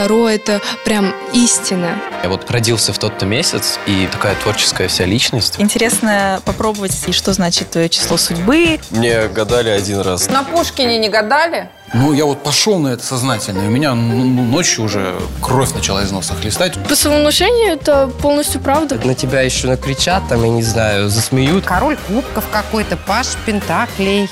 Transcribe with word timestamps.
Таро— 0.00 0.26
это 0.30 0.62
прям 0.86 1.12
истина. 1.34 1.90
Я 2.22 2.30
вот 2.30 2.50
родился 2.50 2.94
в 2.94 2.98
тот-то 2.98 3.26
месяц, 3.26 3.78
и 3.86 4.08
такая 4.10 4.34
творческая 4.34 4.88
вся 4.88 5.04
личность. 5.04 5.56
Интересно 5.58 6.40
попробовать, 6.46 6.96
и 7.06 7.12
что 7.12 7.34
значит 7.34 7.76
число 7.90 8.16
судьбы. 8.16 8.80
Мне 8.88 9.28
гадали 9.28 9.68
один 9.68 10.00
раз. 10.00 10.30
На 10.30 10.42
Пушкине 10.42 10.96
не 10.96 11.10
гадали? 11.10 11.68
Ну, 11.92 12.14
я 12.14 12.24
вот 12.24 12.42
пошел 12.42 12.78
на 12.78 12.88
это 12.88 13.04
сознательно, 13.04 13.60
и 13.60 13.66
у 13.66 13.70
меня 13.70 13.94
ну, 13.94 14.24
ночью 14.24 14.84
уже 14.84 15.20
кровь 15.42 15.74
начала 15.74 16.02
из 16.02 16.10
носа 16.10 16.32
хлестать. 16.32 16.82
По 16.88 16.96
самовнушению 16.96 17.74
это 17.74 18.06
полностью 18.06 18.62
правда. 18.62 18.98
На 19.04 19.14
тебя 19.14 19.42
еще 19.42 19.66
накричат, 19.66 20.26
там, 20.30 20.42
я 20.42 20.48
не 20.48 20.62
знаю, 20.62 21.10
засмеют. 21.10 21.66
Король 21.66 21.98
кубков 22.08 22.46
какой-то, 22.50 22.96
Паш 22.96 23.26
Пентаклей. 23.44 24.30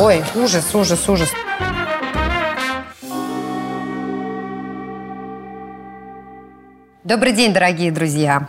Ой, 0.00 0.24
ужас, 0.34 0.64
ужас, 0.74 1.08
ужас. 1.08 1.28
Добрый 7.08 7.32
день, 7.32 7.54
дорогие 7.54 7.90
друзья. 7.90 8.48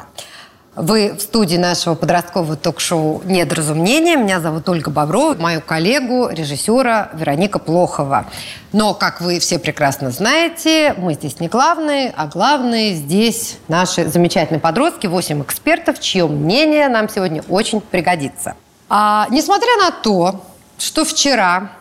Вы 0.75 1.13
в 1.13 1.21
студии 1.21 1.55
нашего 1.55 1.95
подросткового 1.95 2.57
ток-шоу 2.57 3.21
«Недоразумение». 3.23 4.17
Меня 4.17 4.41
зовут 4.41 4.67
Ольга 4.67 4.91
Боброва, 4.91 5.35
мою 5.35 5.61
коллегу, 5.61 6.27
режиссера 6.27 7.09
Вероника 7.13 7.57
Плохова. 7.57 8.25
Но, 8.73 8.93
как 8.93 9.21
вы 9.21 9.39
все 9.39 9.59
прекрасно 9.59 10.11
знаете, 10.11 10.93
мы 10.97 11.13
здесь 11.13 11.39
не 11.39 11.47
главные, 11.47 12.13
а 12.17 12.27
главные 12.27 12.95
здесь 12.95 13.59
наши 13.69 14.05
замечательные 14.09 14.59
подростки, 14.59 15.07
8 15.07 15.41
экспертов, 15.41 16.01
чье 16.01 16.27
мнение 16.27 16.89
нам 16.89 17.07
сегодня 17.07 17.41
очень 17.47 17.79
пригодится. 17.79 18.55
А, 18.89 19.25
несмотря 19.29 19.73
на 19.77 19.91
то, 19.91 20.43
что 20.77 21.05
вчера 21.05 21.71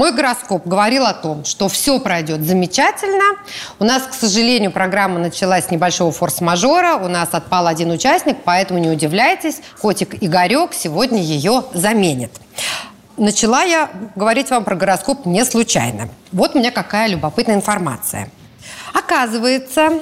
мой 0.00 0.12
гороскоп 0.12 0.66
говорил 0.66 1.04
о 1.04 1.12
том, 1.12 1.44
что 1.44 1.68
все 1.68 2.00
пройдет 2.00 2.40
замечательно. 2.40 3.36
У 3.78 3.84
нас, 3.84 4.04
к 4.04 4.14
сожалению, 4.14 4.70
программа 4.70 5.18
началась 5.18 5.66
с 5.66 5.70
небольшого 5.70 6.10
форс-мажора. 6.10 6.96
У 6.96 7.08
нас 7.08 7.28
отпал 7.32 7.66
один 7.66 7.90
участник, 7.90 8.38
поэтому 8.42 8.80
не 8.80 8.88
удивляйтесь. 8.88 9.60
Котик 9.78 10.14
Игорек 10.22 10.72
сегодня 10.72 11.20
ее 11.20 11.64
заменит. 11.74 12.32
Начала 13.18 13.62
я 13.62 13.90
говорить 14.16 14.48
вам 14.48 14.64
про 14.64 14.74
гороскоп 14.74 15.26
не 15.26 15.44
случайно. 15.44 16.08
Вот 16.32 16.54
у 16.56 16.60
меня 16.60 16.70
какая 16.70 17.06
любопытная 17.06 17.56
информация. 17.56 18.30
Оказывается, 18.94 20.00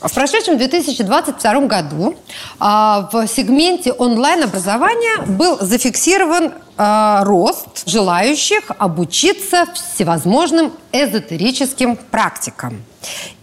в 0.00 0.14
прошедшем 0.14 0.58
2022 0.58 1.60
году 1.62 2.14
а, 2.60 3.08
в 3.12 3.26
сегменте 3.26 3.92
онлайн-образования 3.92 5.24
был 5.26 5.58
зафиксирован 5.60 6.52
а, 6.76 7.24
рост 7.24 7.88
желающих 7.88 8.70
обучиться 8.78 9.66
всевозможным 9.74 10.72
эзотерическим 10.92 11.96
практикам. 11.96 12.84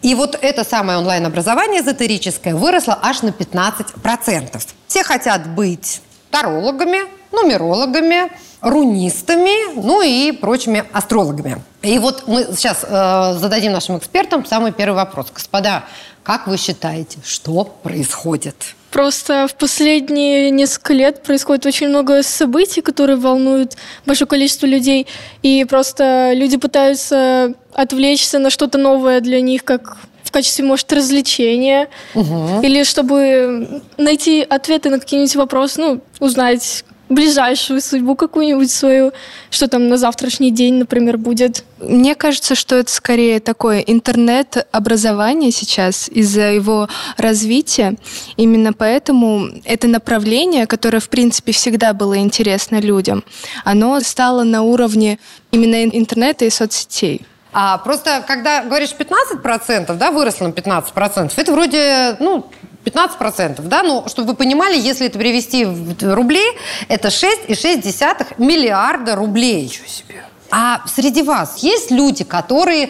И 0.02 0.16
вот 0.16 0.38
это 0.42 0.64
самое 0.64 1.00
онлайн-образование 1.00 1.82
эзотерическое 1.82 2.56
выросло 2.56 2.98
аж 3.02 3.22
на 3.22 3.30
15%. 3.30 4.62
Все 4.88 5.04
хотят 5.04 5.48
быть 5.50 6.02
тарологами, 6.32 7.00
нумерологами, 7.34 8.32
рунистами, 8.62 9.74
ну 9.76 10.02
и 10.02 10.32
прочими 10.32 10.86
астрологами. 10.94 11.62
И 11.82 12.00
вот 12.00 12.24
мы 12.28 12.46
сейчас 12.56 12.84
э, 12.84 13.38
зададим 13.38 13.74
нашим 13.74 13.98
экспертам 13.98 14.46
самый 14.46 14.72
первый 14.72 14.96
вопрос. 14.96 15.28
Господа, 15.34 15.84
как 16.26 16.48
вы 16.48 16.58
считаете, 16.58 17.20
что 17.24 17.64
происходит? 17.64 18.56
Просто 18.90 19.48
в 19.48 19.54
последние 19.56 20.50
несколько 20.50 20.94
лет 20.94 21.22
происходит 21.22 21.68
очень 21.68 21.90
много 21.90 22.24
событий, 22.24 22.82
которые 22.82 23.18
волнуют 23.18 23.76
большое 24.08 24.28
количество 24.28 24.66
людей. 24.66 25.06
И 25.44 25.66
просто 25.66 26.32
люди 26.34 26.58
пытаются 26.58 27.54
отвлечься 27.74 28.40
на 28.40 28.50
что-то 28.50 28.80
новое 28.80 29.22
для 29.22 29.40
них, 29.40 29.64
как 29.64 29.98
в 30.24 30.32
качестве, 30.32 30.66
может, 30.66 30.92
развлечения. 30.92 31.90
Угу. 32.16 32.62
Или 32.64 32.84
чтобы 32.84 33.82
найти 33.98 34.42
ответы 34.42 34.90
на 34.90 35.00
какие-нибудь 35.00 35.36
вопросы, 35.36 35.80
ну, 35.80 36.02
узнать, 36.20 36.86
ближайшую 37.10 37.82
судьбу 37.82 38.16
какую-нибудь 38.16 38.72
свою, 38.72 39.12
что 39.50 39.68
там 39.68 39.88
на 39.88 39.98
завтрашний 39.98 40.52
день, 40.52 40.76
например, 40.76 41.18
будет? 41.18 41.64
Мне 41.80 42.16
кажется, 42.16 42.56
что 42.56 42.76
это 42.76 42.92
скорее 42.92 43.40
такое 43.40 43.80
интернет-образование 43.80 45.52
сейчас 45.52 46.10
из-за 46.10 46.52
его 46.52 46.90
развития. 47.18 47.96
Именно 48.38 48.74
поэтому 48.74 49.50
это 49.64 49.88
направление, 49.88 50.68
которое, 50.68 51.00
в 51.00 51.10
принципе, 51.10 51.52
всегда 51.52 51.94
было 51.94 52.18
интересно 52.18 52.80
людям, 52.80 53.24
оно 53.64 54.00
стало 54.00 54.44
на 54.44 54.64
уровне 54.64 55.20
именно 55.52 55.84
интернета 55.84 56.46
и 56.46 56.50
соцсетей. 56.50 57.26
А 57.58 57.78
просто, 57.78 58.22
когда 58.28 58.64
говоришь 58.64 58.94
15%, 58.98 59.96
да, 59.96 60.12
выросло 60.12 60.48
на 60.48 60.52
15%, 60.52 61.32
это 61.38 61.52
вроде, 61.54 62.18
ну, 62.20 62.48
15%, 62.86 63.62
да, 63.64 63.84
ну, 63.84 64.04
чтобы 64.08 64.30
вы 64.30 64.36
понимали, 64.36 64.78
если 64.78 65.08
это 65.08 65.18
перевести 65.18 65.66
в 65.66 66.14
рубли, 66.14 66.44
это 66.88 67.08
6,6 67.08 68.36
миллиарда 68.38 69.16
рублей. 69.16 69.64
Ничего 69.64 69.88
себе. 69.88 70.24
А 70.52 70.82
среди 70.88 71.24
вас 71.24 71.58
есть 71.64 71.92
люди, 71.92 72.24
которые 72.24 72.90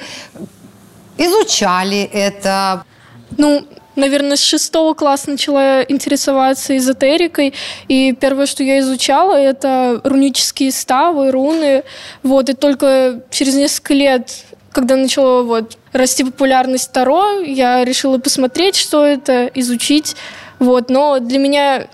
изучали 1.17 2.03
это? 2.03 2.84
Ну, 3.38 3.66
наверное, 3.95 4.35
с 4.35 4.41
шестого 4.41 4.94
класса 4.94 5.31
начала 5.31 5.81
интересоваться 5.84 6.75
эзотерикой. 6.78 7.53
И 7.88 8.13
первое, 8.13 8.45
что 8.45 8.63
я 8.63 8.79
изучала, 8.79 9.35
это 9.35 10.01
рунические 10.03 10.72
ставы, 10.72 11.31
руны. 11.31 11.84
Вот, 12.22 12.50
и 12.50 12.53
только 12.53 13.22
через 13.31 13.55
несколько 13.55 13.94
лет 13.94 14.45
когда 14.75 14.97
начала 14.97 15.41
вот 15.44 15.78
расти 15.94 16.25
популярность 16.25 16.91
Таро, 16.91 17.40
я 17.40 17.86
решила 17.86 18.18
посмотреть, 18.18 18.75
что 18.75 19.06
это, 19.06 19.50
изучить. 19.53 20.18
Вот, 20.59 20.90
но 20.90 21.19
для 21.19 21.40
меня 21.40 21.88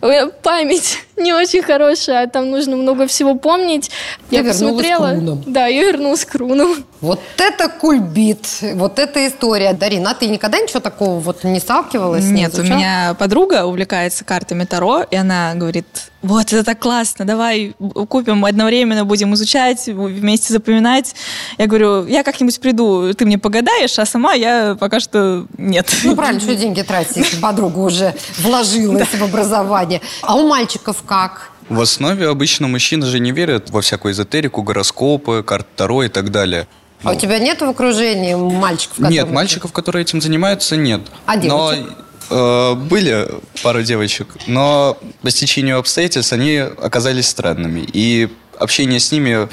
э, 0.00 0.28
память 0.42 1.00
не 1.22 1.32
очень 1.32 1.62
хорошая, 1.62 2.26
там 2.26 2.50
нужно 2.50 2.76
много 2.76 3.06
всего 3.06 3.34
помнить. 3.34 3.90
Ты 4.30 4.36
я 4.36 4.44
посмотрела. 4.44 5.08
К 5.08 5.14
рунам. 5.14 5.42
Да, 5.46 5.66
я 5.66 5.82
вернулась 5.84 6.24
к 6.24 6.34
рунам. 6.34 6.84
Вот 7.00 7.20
это 7.38 7.68
кульбит, 7.68 8.46
вот 8.74 8.98
эта 8.98 9.26
история. 9.26 9.72
Дарина, 9.72 10.10
а 10.10 10.14
ты 10.14 10.28
никогда 10.28 10.60
ничего 10.60 10.80
такого 10.80 11.18
вот 11.18 11.44
не 11.44 11.58
сталкивалась? 11.58 12.24
Нет, 12.24 12.54
не 12.54 12.60
у 12.60 12.62
меня 12.64 13.16
подруга 13.18 13.64
увлекается 13.64 14.24
картами 14.24 14.64
Таро, 14.64 15.02
и 15.10 15.16
она 15.16 15.54
говорит, 15.54 15.86
вот, 16.22 16.52
это 16.52 16.62
так 16.62 16.78
классно, 16.78 17.24
давай 17.24 17.74
купим, 18.08 18.44
одновременно 18.44 19.04
будем 19.04 19.34
изучать, 19.34 19.86
вместе 19.88 20.52
запоминать. 20.52 21.16
Я 21.58 21.66
говорю, 21.66 22.06
я 22.06 22.22
как-нибудь 22.22 22.60
приду, 22.60 23.12
ты 23.14 23.24
мне 23.24 23.38
погадаешь, 23.38 23.98
а 23.98 24.06
сама 24.06 24.34
я 24.34 24.76
пока 24.78 25.00
что 25.00 25.46
нет. 25.58 25.92
Ну, 26.04 26.14
правильно, 26.14 26.40
что 26.40 26.54
деньги 26.54 26.82
тратить, 26.82 27.16
если 27.16 27.40
подруга 27.40 27.80
уже 27.80 28.14
вложилась 28.38 29.08
в 29.08 29.22
образование. 29.24 30.00
А 30.22 30.36
у 30.36 30.46
мальчиков 30.46 31.02
как? 31.12 31.50
В 31.68 31.80
основе 31.80 32.26
обычно 32.26 32.68
мужчины 32.68 33.06
же 33.06 33.20
не 33.20 33.32
верят 33.32 33.68
во 33.70 33.82
всякую 33.82 34.14
эзотерику, 34.14 34.62
гороскопы, 34.62 35.42
карты 35.42 35.68
Таро 35.76 36.04
и 36.04 36.08
так 36.08 36.30
далее. 36.30 36.66
А 37.02 37.12
у 37.12 37.18
тебя 37.18 37.38
нет 37.38 37.60
в 37.60 37.64
окружении 37.64 38.34
мальчиков? 38.34 38.98
Нет, 38.98 39.28
мальчиков, 39.28 39.72
которые 39.72 40.02
этим 40.02 40.22
занимаются, 40.22 40.76
нет. 40.76 41.02
А 41.26 41.36
девочек? 41.36 41.86
Но 42.30 42.72
э, 42.72 42.74
были 42.76 43.28
пара 43.62 43.82
девочек, 43.82 44.28
но 44.46 44.96
по 45.20 45.30
стечению 45.30 45.78
обстоятельств 45.78 46.32
они 46.32 46.56
оказались 46.56 47.28
странными. 47.28 47.86
И 47.92 48.30
общение 48.58 48.98
с 48.98 49.12
ними 49.12 49.48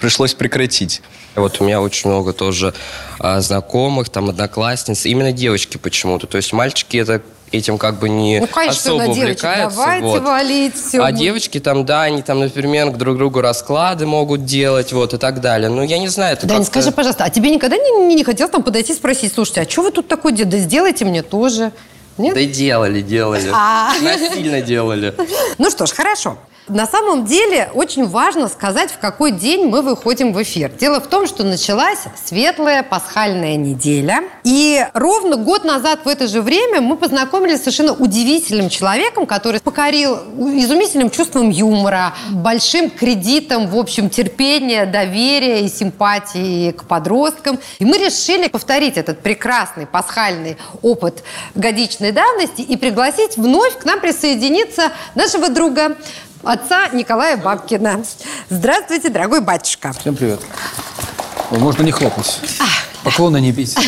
пришлось 0.00 0.34
прекратить. 0.34 1.00
Вот 1.36 1.60
у 1.60 1.64
меня 1.64 1.80
очень 1.80 2.10
много 2.10 2.32
тоже 2.32 2.74
а, 3.18 3.40
знакомых, 3.40 4.08
там, 4.08 4.30
одноклассниц, 4.30 5.04
именно 5.06 5.32
девочки 5.32 5.76
почему-то. 5.76 6.26
То 6.26 6.36
есть 6.36 6.52
мальчики 6.52 6.96
это 6.96 7.22
этим 7.54 7.78
как 7.78 7.98
бы 7.98 8.08
не 8.08 8.40
ну, 8.40 8.46
конечно, 8.46 8.94
особо 8.94 9.10
увлекаются. 9.10 9.76
Давайте 9.76 10.06
вот. 10.06 10.22
валить 10.22 10.74
все. 10.74 11.00
А 11.00 11.12
девочки 11.12 11.60
там, 11.60 11.84
да, 11.86 12.02
они 12.02 12.22
там, 12.22 12.40
например, 12.40 12.90
друг 12.90 13.16
другу 13.16 13.40
расклады 13.40 14.06
могут 14.06 14.44
делать, 14.44 14.92
вот, 14.92 15.14
и 15.14 15.18
так 15.18 15.40
далее. 15.40 15.68
Ну, 15.70 15.82
я 15.82 15.98
не 15.98 16.08
знаю, 16.08 16.34
это 16.34 16.46
Да, 16.46 16.58
не 16.58 16.64
скажи, 16.64 16.90
пожалуйста, 16.92 17.24
а 17.24 17.30
тебе 17.30 17.50
никогда 17.50 17.76
не, 17.76 18.06
не, 18.06 18.14
не 18.14 18.24
хотелось 18.24 18.52
там 18.52 18.62
подойти 18.62 18.92
и 18.92 18.96
спросить, 18.96 19.32
слушайте, 19.32 19.62
а 19.62 19.68
что 19.68 19.82
вы 19.82 19.90
тут 19.90 20.08
такое 20.08 20.32
делаете? 20.32 20.56
Да 20.56 20.62
сделайте 20.62 21.04
мне 21.04 21.22
тоже. 21.22 21.72
Нет? 22.18 22.34
Да 22.34 22.44
делали, 22.44 23.00
делали. 23.00 23.50
А. 23.52 23.92
Насильно 24.02 24.60
делали. 24.60 25.14
Ну 25.58 25.70
что 25.70 25.86
ж, 25.86 25.90
хорошо. 25.92 26.38
На 26.68 26.86
самом 26.86 27.26
деле 27.26 27.68
очень 27.74 28.06
важно 28.06 28.48
сказать, 28.48 28.90
в 28.90 28.98
какой 28.98 29.32
день 29.32 29.66
мы 29.66 29.82
выходим 29.82 30.32
в 30.32 30.42
эфир. 30.42 30.70
Дело 30.70 30.98
в 30.98 31.08
том, 31.08 31.26
что 31.26 31.44
началась 31.44 31.98
светлая 32.24 32.82
пасхальная 32.82 33.56
неделя. 33.56 34.24
И 34.44 34.82
ровно 34.94 35.36
год 35.36 35.64
назад 35.64 36.00
в 36.06 36.08
это 36.08 36.26
же 36.26 36.40
время 36.40 36.80
мы 36.80 36.96
познакомились 36.96 37.58
с 37.58 37.64
совершенно 37.64 37.92
удивительным 37.92 38.70
человеком, 38.70 39.26
который 39.26 39.60
покорил 39.60 40.14
изумительным 40.38 41.10
чувством 41.10 41.50
юмора, 41.50 42.14
большим 42.30 42.88
кредитом, 42.88 43.68
в 43.68 43.76
общем, 43.76 44.08
терпения, 44.08 44.86
доверия 44.86 45.66
и 45.66 45.68
симпатии 45.68 46.70
к 46.70 46.84
подросткам. 46.84 47.58
И 47.78 47.84
мы 47.84 47.98
решили 47.98 48.48
повторить 48.48 48.96
этот 48.96 49.20
прекрасный 49.20 49.86
пасхальный 49.86 50.56
опыт 50.80 51.24
годичной 51.54 52.12
давности 52.12 52.62
и 52.62 52.78
пригласить 52.78 53.36
вновь 53.36 53.76
к 53.78 53.84
нам 53.84 54.00
присоединиться 54.00 54.92
нашего 55.14 55.50
друга, 55.50 55.96
отца 56.44 56.88
Николая 56.88 57.36
Бабкина. 57.36 58.02
Здравствуйте, 58.50 59.08
дорогой 59.08 59.40
батюшка. 59.40 59.92
Всем 59.92 60.14
привет. 60.14 60.40
Можно 61.50 61.82
не 61.82 61.92
хлопать. 61.92 62.40
Поклона 63.02 63.38
не 63.38 63.52
бить. 63.52 63.76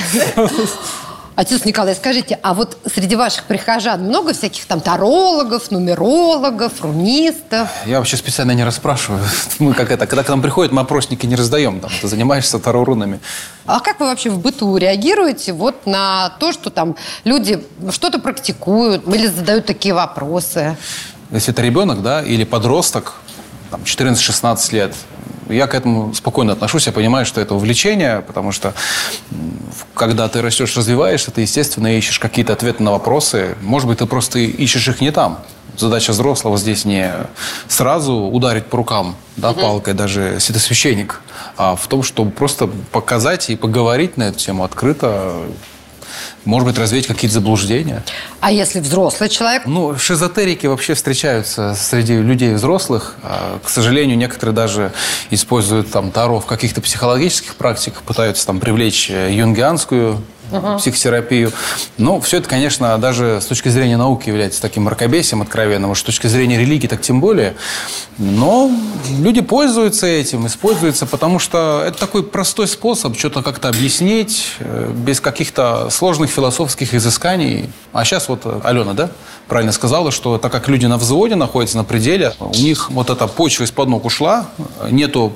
Отец 1.36 1.66
Николай, 1.66 1.94
скажите, 1.94 2.38
а 2.42 2.54
вот 2.54 2.78
среди 2.94 3.14
ваших 3.14 3.44
прихожан 3.44 4.00
много 4.04 4.32
всяких 4.32 4.64
там 4.64 4.80
тарологов, 4.80 5.70
нумерологов, 5.70 6.80
рунистов? 6.80 7.68
Я 7.84 7.98
вообще 7.98 8.16
специально 8.16 8.52
не 8.52 8.64
расспрашиваю. 8.64 9.22
Мы 9.58 9.74
как 9.74 9.90
это, 9.90 10.06
когда 10.06 10.22
к 10.22 10.28
нам 10.30 10.40
приходят, 10.40 10.72
мы 10.72 10.80
опросники 10.80 11.26
не 11.26 11.36
раздаем. 11.36 11.80
Там, 11.80 11.90
ты 12.00 12.08
занимаешься 12.08 12.58
таро-рунами. 12.58 13.20
А 13.66 13.80
как 13.80 14.00
вы 14.00 14.06
вообще 14.06 14.30
в 14.30 14.38
быту 14.38 14.78
реагируете 14.78 15.52
вот 15.52 15.84
на 15.84 16.30
то, 16.40 16.52
что 16.52 16.70
там 16.70 16.96
люди 17.24 17.62
что-то 17.90 18.18
практикуют 18.18 19.06
или 19.06 19.26
задают 19.26 19.66
такие 19.66 19.92
вопросы? 19.92 20.78
Если 21.30 21.52
это 21.52 21.62
ребенок, 21.62 22.02
да, 22.02 22.22
или 22.22 22.44
подросток, 22.44 23.14
там, 23.70 23.82
14-16 23.82 24.72
лет, 24.72 24.94
я 25.48 25.66
к 25.66 25.74
этому 25.74 26.12
спокойно 26.14 26.52
отношусь, 26.52 26.86
я 26.86 26.92
понимаю, 26.92 27.24
что 27.26 27.40
это 27.40 27.54
увлечение, 27.54 28.22
потому 28.26 28.52
что 28.52 28.74
когда 29.94 30.28
ты 30.28 30.42
растешь, 30.42 30.76
развиваешься, 30.76 31.30
ты, 31.30 31.42
естественно, 31.42 31.96
ищешь 31.96 32.18
какие-то 32.18 32.52
ответы 32.52 32.82
на 32.82 32.92
вопросы. 32.92 33.56
Может 33.62 33.88
быть, 33.88 33.98
ты 33.98 34.06
просто 34.06 34.38
ищешь 34.38 34.88
их 34.88 35.00
не 35.00 35.12
там. 35.12 35.38
Задача 35.76 36.12
взрослого 36.12 36.56
здесь 36.56 36.84
не 36.84 37.12
сразу 37.68 38.14
ударить 38.14 38.66
по 38.66 38.78
рукам, 38.78 39.14
да, 39.36 39.50
угу. 39.50 39.60
палкой, 39.60 39.94
даже 39.94 40.22
если 40.22 40.54
ты 40.54 40.58
священник, 40.58 41.20
а 41.56 41.76
в 41.76 41.86
том, 41.86 42.02
чтобы 42.02 42.30
просто 42.30 42.66
показать 42.92 43.50
и 43.50 43.56
поговорить 43.56 44.16
на 44.16 44.24
эту 44.24 44.38
тему 44.38 44.64
открыто, 44.64 45.34
может 46.44 46.68
быть, 46.68 46.78
развеять 46.78 47.06
какие-то 47.06 47.34
заблуждения. 47.34 48.02
А 48.40 48.50
если 48.52 48.80
взрослый 48.80 49.28
человек? 49.28 49.62
Ну, 49.66 49.96
шизотерики 49.98 50.66
вообще 50.66 50.94
встречаются 50.94 51.74
среди 51.74 52.16
людей 52.16 52.54
взрослых. 52.54 53.16
А, 53.22 53.58
к 53.62 53.68
сожалению, 53.68 54.16
некоторые 54.16 54.54
даже 54.54 54.92
используют 55.30 55.90
там 55.90 56.10
таро 56.10 56.40
в 56.40 56.46
каких-то 56.46 56.80
психологических 56.80 57.56
практиках, 57.56 58.02
пытаются 58.02 58.46
там 58.46 58.60
привлечь 58.60 59.10
э, 59.10 59.32
юнгианскую 59.32 60.22
uh-huh. 60.50 60.78
психотерапию. 60.78 61.52
Но 61.98 62.20
все 62.20 62.38
это, 62.38 62.48
конечно, 62.48 62.96
даже 62.98 63.40
с 63.40 63.46
точки 63.46 63.68
зрения 63.68 63.96
науки 63.96 64.28
является 64.28 64.60
таким 64.62 64.84
мракобесием 64.84 65.42
откровенным, 65.42 65.94
с 65.94 66.02
точки 66.02 66.26
зрения 66.26 66.58
религии 66.58 66.86
так 66.86 67.00
тем 67.00 67.20
более. 67.20 67.54
Но 68.18 68.70
люди 69.18 69.40
пользуются 69.40 70.06
этим, 70.06 70.46
используются, 70.46 71.06
потому 71.06 71.38
что 71.38 71.82
это 71.86 71.98
такой 71.98 72.22
простой 72.22 72.66
способ 72.66 73.16
что-то 73.18 73.42
как-то 73.42 73.68
объяснить 73.68 74.52
э, 74.58 74.90
без 74.94 75.20
каких-то 75.20 75.90
сложных 75.90 76.30
философских 76.30 76.94
изысканий. 76.94 77.70
А 77.92 78.04
сейчас 78.04 78.28
вот 78.28 78.42
Алена, 78.64 78.94
да, 78.94 79.10
правильно 79.48 79.72
сказала, 79.72 80.10
что 80.10 80.38
так 80.38 80.52
как 80.52 80.68
люди 80.68 80.86
на 80.86 80.98
взводе 80.98 81.34
находятся 81.34 81.76
на 81.76 81.84
пределе, 81.84 82.34
у 82.40 82.54
них 82.54 82.90
вот 82.90 83.10
эта 83.10 83.26
почва 83.26 83.64
из-под 83.64 83.88
ног 83.88 84.04
ушла, 84.04 84.46
нету 84.90 85.32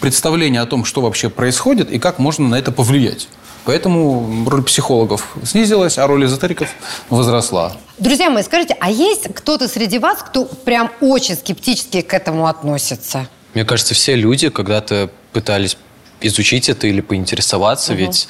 представления 0.00 0.60
о 0.60 0.66
том, 0.66 0.84
что 0.84 1.00
вообще 1.00 1.28
происходит 1.28 1.90
и 1.90 1.98
как 1.98 2.18
можно 2.18 2.48
на 2.48 2.58
это 2.58 2.72
повлиять. 2.72 3.28
Поэтому 3.64 4.48
роль 4.48 4.62
психологов 4.62 5.36
снизилась, 5.44 5.98
а 5.98 6.06
роль 6.06 6.24
эзотериков 6.24 6.68
возросла. 7.08 7.72
Друзья 7.98 8.30
мои, 8.30 8.42
скажите, 8.42 8.76
а 8.80 8.90
есть 8.90 9.32
кто-то 9.34 9.68
среди 9.68 9.98
вас, 9.98 10.18
кто 10.22 10.44
прям 10.44 10.90
очень 11.00 11.36
скептически 11.36 12.00
к 12.00 12.14
этому 12.14 12.46
относится? 12.46 13.28
Мне 13.54 13.64
кажется, 13.64 13.94
все 13.94 14.14
люди 14.14 14.48
когда-то 14.48 15.10
пытались 15.32 15.76
изучить 16.20 16.68
это 16.68 16.86
или 16.86 17.00
поинтересоваться, 17.00 17.92
угу. 17.92 18.00
ведь 18.00 18.28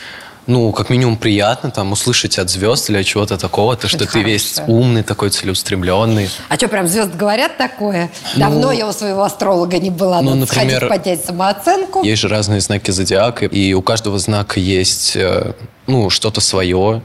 ну, 0.50 0.72
как 0.72 0.90
минимум 0.90 1.16
приятно 1.16 1.70
там 1.70 1.92
услышать 1.92 2.38
от 2.38 2.50
звезд 2.50 2.90
или 2.90 2.98
от 2.98 3.06
чего-то 3.06 3.38
такого, 3.38 3.76
то, 3.76 3.88
что 3.88 4.04
Это 4.04 4.12
ты 4.14 4.22
весь 4.22 4.60
умный, 4.66 5.04
такой 5.04 5.30
целеустремленный. 5.30 6.28
А 6.48 6.56
что, 6.56 6.66
прям 6.66 6.88
звезд 6.88 7.14
говорят 7.14 7.56
такое? 7.56 8.10
Давно 8.36 8.68
ну, 8.68 8.70
я 8.72 8.88
у 8.88 8.92
своего 8.92 9.22
астролога 9.22 9.78
не 9.78 9.90
была, 9.90 10.20
ну, 10.20 10.34
например, 10.34 10.88
поднять 10.88 11.24
самооценку. 11.24 12.02
Есть 12.02 12.22
же 12.22 12.28
разные 12.28 12.60
знаки 12.60 12.90
зодиака, 12.90 13.46
и 13.46 13.72
у 13.74 13.80
каждого 13.80 14.18
знака 14.18 14.58
есть, 14.58 15.14
э, 15.14 15.52
ну, 15.86 16.10
что-то 16.10 16.40
свое 16.40 17.02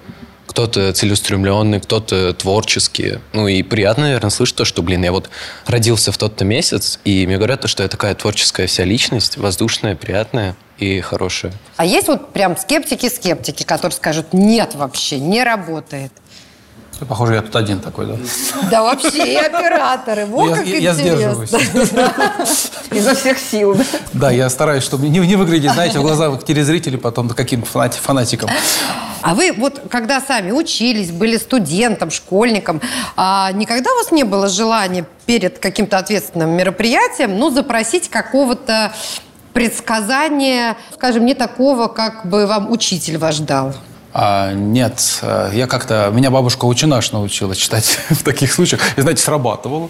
кто-то 0.48 0.94
целеустремленный, 0.94 1.81
кто-то 1.81 2.33
творческий. 2.33 3.19
Ну 3.33 3.48
и 3.48 3.62
приятно, 3.62 4.06
наверное, 4.06 4.30
слышать 4.30 4.56
то, 4.56 4.63
что, 4.63 4.81
блин, 4.83 5.03
я 5.03 5.12
вот 5.12 5.30
родился 5.65 6.12
в 6.13 6.18
тот-то 6.18 6.45
месяц, 6.45 7.00
и 7.03 7.27
мне 7.27 7.38
говорят, 7.38 7.62
то, 7.62 7.68
что 7.68 7.83
я 7.83 7.89
такая 7.89 8.15
творческая 8.15 8.68
вся 8.68 8.86
личность, 8.86 9.38
воздушная, 9.38 9.95
приятная 9.95 10.56
и 10.77 11.00
хорошая. 11.01 11.54
А 11.77 11.86
есть 11.86 12.07
вот 12.07 12.33
прям 12.33 12.57
скептики-скептики, 12.57 13.63
которые 13.63 13.95
скажут, 13.95 14.33
нет 14.33 14.75
вообще, 14.75 15.19
не 15.19 15.44
работает? 15.44 16.12
Похоже, 17.10 17.33
я 17.36 17.42
тут 17.42 17.56
один 17.57 17.81
такой, 17.81 18.06
да? 18.06 18.16
Да 18.72 18.83
вообще 18.83 19.33
и 19.33 19.36
операторы. 19.36 20.25
Вот 20.25 20.50
я, 20.50 20.56
как 20.56 20.66
я, 20.66 20.77
я 20.77 20.94
сдерживаюсь. 20.94 21.51
Изо 22.92 23.16
всех 23.16 23.38
сил. 23.38 23.77
Да, 24.13 24.31
я 24.31 24.50
стараюсь, 24.50 24.83
чтобы 24.83 25.10
не, 25.10 25.19
не 25.19 25.36
выглядеть, 25.36 25.72
знаете, 25.72 26.00
в 26.00 26.04
глазах 26.04 26.44
телезрителей 26.45 26.98
потом 26.98 27.27
каким-то 27.30 27.68
фанатиком. 27.68 28.50
А 29.22 29.36
вы 29.36 29.51
вот 29.57 29.81
когда 29.89 30.22
сами 30.22 30.51
учились, 30.51 31.12
были 31.12 31.38
студентом, 31.38 32.12
школьником, 32.12 32.80
а 33.18 33.51
никогда 33.51 33.92
у 33.92 33.95
вас 33.95 34.12
не 34.12 34.24
было 34.24 34.48
желания 34.48 35.06
перед 35.25 35.60
каким-то 35.60 35.98
ответственным 35.98 36.51
мероприятием, 36.51 37.38
ну, 37.38 37.50
запросить 37.50 38.10
какого-то 38.10 38.94
предсказания, 39.56 40.75
скажем, 40.94 41.25
не 41.25 41.34
такого, 41.34 41.88
как 41.88 42.25
бы 42.28 42.46
вам 42.46 42.69
учитель 42.69 43.18
ваш 43.18 43.40
дал? 43.40 43.74
А, 44.17 44.53
нет, 44.53 45.19
э, 45.23 45.50
я 45.53 45.67
как-то... 45.67 46.09
Меня 46.13 46.31
бабушка 46.31 46.63
очень 46.63 46.88
наш 46.88 47.12
научила 47.12 47.53
читать 47.53 48.00
в 48.09 48.23
таких 48.23 48.53
случаях. 48.53 48.81
И, 48.97 49.01
знаете, 49.01 49.21
срабатывало. 49.21 49.89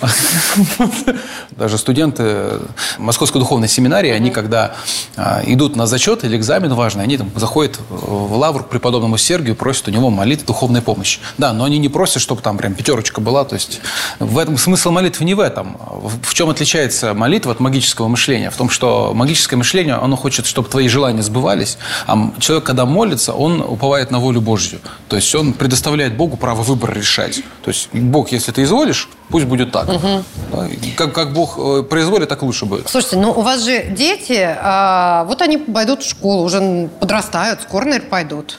Даже 1.50 1.76
студенты 1.76 2.60
Московской 2.98 3.40
духовной 3.40 3.66
семинарии, 3.66 4.10
они 4.10 4.30
когда 4.30 4.76
а, 5.16 5.42
идут 5.44 5.74
на 5.74 5.86
зачет 5.86 6.22
или 6.22 6.36
экзамен 6.36 6.72
важный, 6.74 7.02
они 7.02 7.18
там 7.18 7.32
заходят 7.34 7.80
в 7.90 8.36
лавр 8.36 8.62
к 8.62 8.68
преподобному 8.68 9.16
Сергию, 9.18 9.56
просят 9.56 9.88
у 9.88 9.90
него 9.90 10.08
молитвы 10.08 10.46
духовной 10.46 10.80
помощи. 10.80 11.18
Да, 11.36 11.52
но 11.52 11.64
они 11.64 11.78
не 11.78 11.88
просят, 11.88 12.22
чтобы 12.22 12.42
там 12.42 12.56
прям 12.58 12.74
пятерочка 12.74 13.20
была. 13.20 13.44
То 13.44 13.56
есть 13.56 13.80
в 14.20 14.38
этом 14.38 14.56
смысл 14.56 14.92
молитвы 14.92 15.24
не 15.24 15.34
в 15.34 15.40
этом. 15.40 15.76
В 16.22 16.32
чем 16.32 16.48
отличается 16.48 17.12
молитва 17.12 17.50
от 17.50 17.58
магического 17.58 18.06
мышления? 18.06 18.50
В 18.50 18.56
том, 18.56 18.70
что 18.70 19.10
магическое 19.14 19.56
мышление, 19.56 19.94
оно 19.94 20.14
хочет, 20.14 20.46
чтобы 20.46 20.68
твои 20.68 20.86
желания 20.86 21.22
сбывались, 21.22 21.76
а 22.06 22.30
человек, 22.38 22.64
когда 22.64 22.86
молится, 22.86 23.32
он 23.32 23.63
уповает 23.68 24.10
на 24.10 24.18
волю 24.18 24.40
Божью. 24.40 24.80
То 25.08 25.16
есть 25.16 25.34
он 25.34 25.52
предоставляет 25.52 26.16
Богу 26.16 26.36
право 26.36 26.62
выбора 26.62 26.92
решать. 26.92 27.42
То 27.62 27.70
есть 27.70 27.88
Бог, 27.92 28.32
если 28.32 28.52
ты 28.52 28.62
изволишь, 28.62 29.08
пусть 29.28 29.46
будет 29.46 29.72
так. 29.72 29.88
Угу. 29.88 30.24
Да? 30.52 30.68
Как, 30.96 31.14
как 31.14 31.32
Бог 31.32 31.58
э, 31.58 31.82
произволит, 31.82 32.28
так 32.28 32.42
лучше 32.42 32.66
будет. 32.66 32.88
Слушайте, 32.88 33.16
ну 33.16 33.32
у 33.32 33.42
вас 33.42 33.64
же 33.64 33.86
дети, 33.90 34.56
а, 34.60 35.24
вот 35.24 35.42
они 35.42 35.58
пойдут 35.58 36.02
в 36.02 36.08
школу, 36.08 36.44
уже 36.44 36.88
подрастают, 37.00 37.62
скоро, 37.62 37.84
наверное, 37.84 38.08
пойдут. 38.08 38.58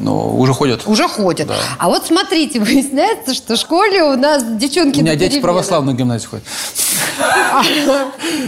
Ну, 0.00 0.38
уже 0.38 0.52
ходят. 0.52 0.86
Уже 0.86 1.08
ходят. 1.08 1.48
Да. 1.48 1.56
А 1.78 1.88
вот 1.88 2.06
смотрите, 2.06 2.60
выясняется, 2.60 3.34
что 3.34 3.56
в 3.56 3.58
школе 3.58 4.02
у 4.02 4.16
нас 4.16 4.44
девчонки... 4.44 5.00
У 5.00 5.02
меня 5.02 5.16
дети 5.16 5.38
в 5.38 5.42
православную 5.42 5.96
гимназию 5.96 6.30
ходят. 6.30 6.44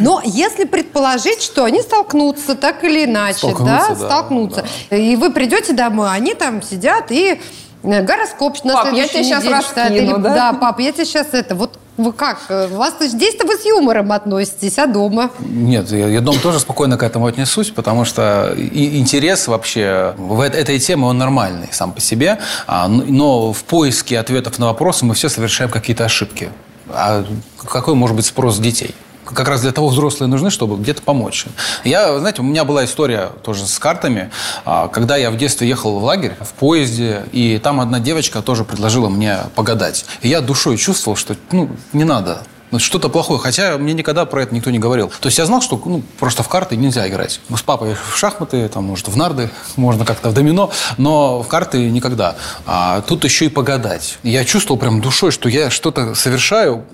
Но 0.01 0.21
если 0.25 0.65
предположить, 0.65 1.43
что 1.43 1.65
они 1.65 1.83
столкнутся 1.83 2.55
так 2.55 2.85
или 2.85 3.05
иначе, 3.05 3.55
да, 3.59 3.95
столкнутся, 3.95 4.65
и 4.91 5.17
вы 5.17 5.33
придете 5.33 5.73
домой, 5.73 6.09
они 6.13 6.35
там 6.35 6.63
сидят 6.63 7.11
и 7.11 7.41
гороскоп 7.83 8.65
на 8.65 8.75
пап, 8.75 8.93
я 8.93 9.09
тебя 9.09 9.23
сейчас 9.23 9.45
раскину, 9.45 10.19
да? 10.19 10.35
Да, 10.35 10.53
пап, 10.53 10.81
я 10.81 10.93
тебе 10.93 11.05
сейчас 11.05 11.29
это... 11.33 11.55
Вот 11.55 11.79
вы 11.97 12.13
как? 12.13 12.39
Э, 12.49 12.69
у 12.71 12.77
вас 12.77 12.95
здесь-то 13.01 13.47
вы 13.47 13.57
с 13.57 13.65
юмором 13.65 14.13
относитесь, 14.13 14.79
а 14.79 14.87
дома? 14.87 15.31
Нет, 15.41 15.91
я, 15.91 16.09
я 16.09 16.21
дома 16.21 16.39
тоже 16.41 16.59
спокойно 16.59 16.97
к 16.97 17.03
этому 17.03 17.27
отнесусь, 17.27 17.71
потому 17.71 18.05
что 18.05 18.55
и 18.57 18.99
интерес 18.99 19.49
вообще 19.49 20.15
в 20.17 20.41
этой 20.41 20.79
теме, 20.79 21.05
он 21.05 21.19
нормальный 21.19 21.69
сам 21.73 21.93
по 21.93 22.01
себе. 22.01 22.39
А, 22.67 22.89
но 22.89 23.53
в 23.53 23.65
поиске 23.65 24.19
ответов 24.19 24.59
на 24.59 24.67
вопросы 24.67 25.05
мы 25.05 25.15
все 25.15 25.29
совершаем 25.29 25.71
какие-то 25.71 26.05
ошибки. 26.05 26.49
А 26.89 27.25
какой 27.67 27.95
может 27.95 28.17
быть 28.17 28.27
спрос 28.27 28.59
детей? 28.59 28.95
Как 29.35 29.49
раз 29.49 29.63
для 29.63 29.73
того 29.73 29.89
взрослые 29.89 30.29
нужны, 30.29 30.51
чтобы 30.51 30.77
где-то 30.77 31.03
помочь. 31.03 31.47
Я, 31.85 32.19
знаете, 32.19 32.43
у 32.43 32.45
меня 32.45 32.65
была 32.65 32.85
история 32.85 33.31
тоже 33.43 33.67
с 33.67 33.79
картами, 33.79 34.31
а, 34.65 34.89
когда 34.89 35.17
я 35.17 35.31
в 35.31 35.37
детстве 35.37 35.69
ехал 35.69 35.99
в 35.99 36.05
лагерь 36.05 36.35
в 36.41 36.53
поезде, 36.55 37.25
и 37.33 37.59
там 37.63 37.81
одна 37.81 38.01
девочка 38.01 38.43
тоже 38.43 38.65
предложила 38.65 39.09
мне 39.09 39.39
погадать. 39.55 40.05
И 40.23 40.29
я 40.29 40.41
душой 40.41 40.77
чувствовал, 40.77 41.17
что 41.17 41.37
ну, 41.53 41.71
не 41.93 42.05
надо. 42.05 42.43
Ну, 42.71 42.79
что-то 42.79 43.09
плохое. 43.09 43.41
Хотя 43.41 43.77
мне 43.79 43.93
никогда 43.93 44.25
про 44.25 44.43
это 44.43 44.55
никто 44.55 44.71
не 44.71 44.79
говорил. 44.79 45.11
То 45.21 45.27
есть 45.27 45.39
я 45.39 45.47
знал, 45.47 45.61
что 45.61 45.81
ну, 45.85 46.03
просто 46.19 46.43
в 46.43 46.49
карты 46.49 46.77
нельзя 46.77 47.09
играть. 47.09 47.41
Мы 47.49 47.59
с 47.59 47.63
папой 47.63 47.95
в 47.95 48.17
шахматы, 48.17 48.69
там, 48.69 48.85
может, 48.85 49.09
в 49.09 49.17
нарды, 49.17 49.51
можно 49.77 50.05
как-то 50.05 50.31
в 50.31 50.35
домино, 50.35 50.71
но 50.97 51.43
в 51.43 51.49
карты 51.49 51.91
никогда. 51.91 52.37
А 52.67 53.01
тут 53.03 53.25
еще 53.25 53.47
и 53.47 53.49
погадать. 53.49 54.19
Я 54.23 54.45
чувствовал 54.45 54.79
прям 54.79 55.01
душой, 55.01 55.33
что 55.33 55.49
я 55.49 55.71
что-то 55.71 56.15
совершаю 56.15 56.85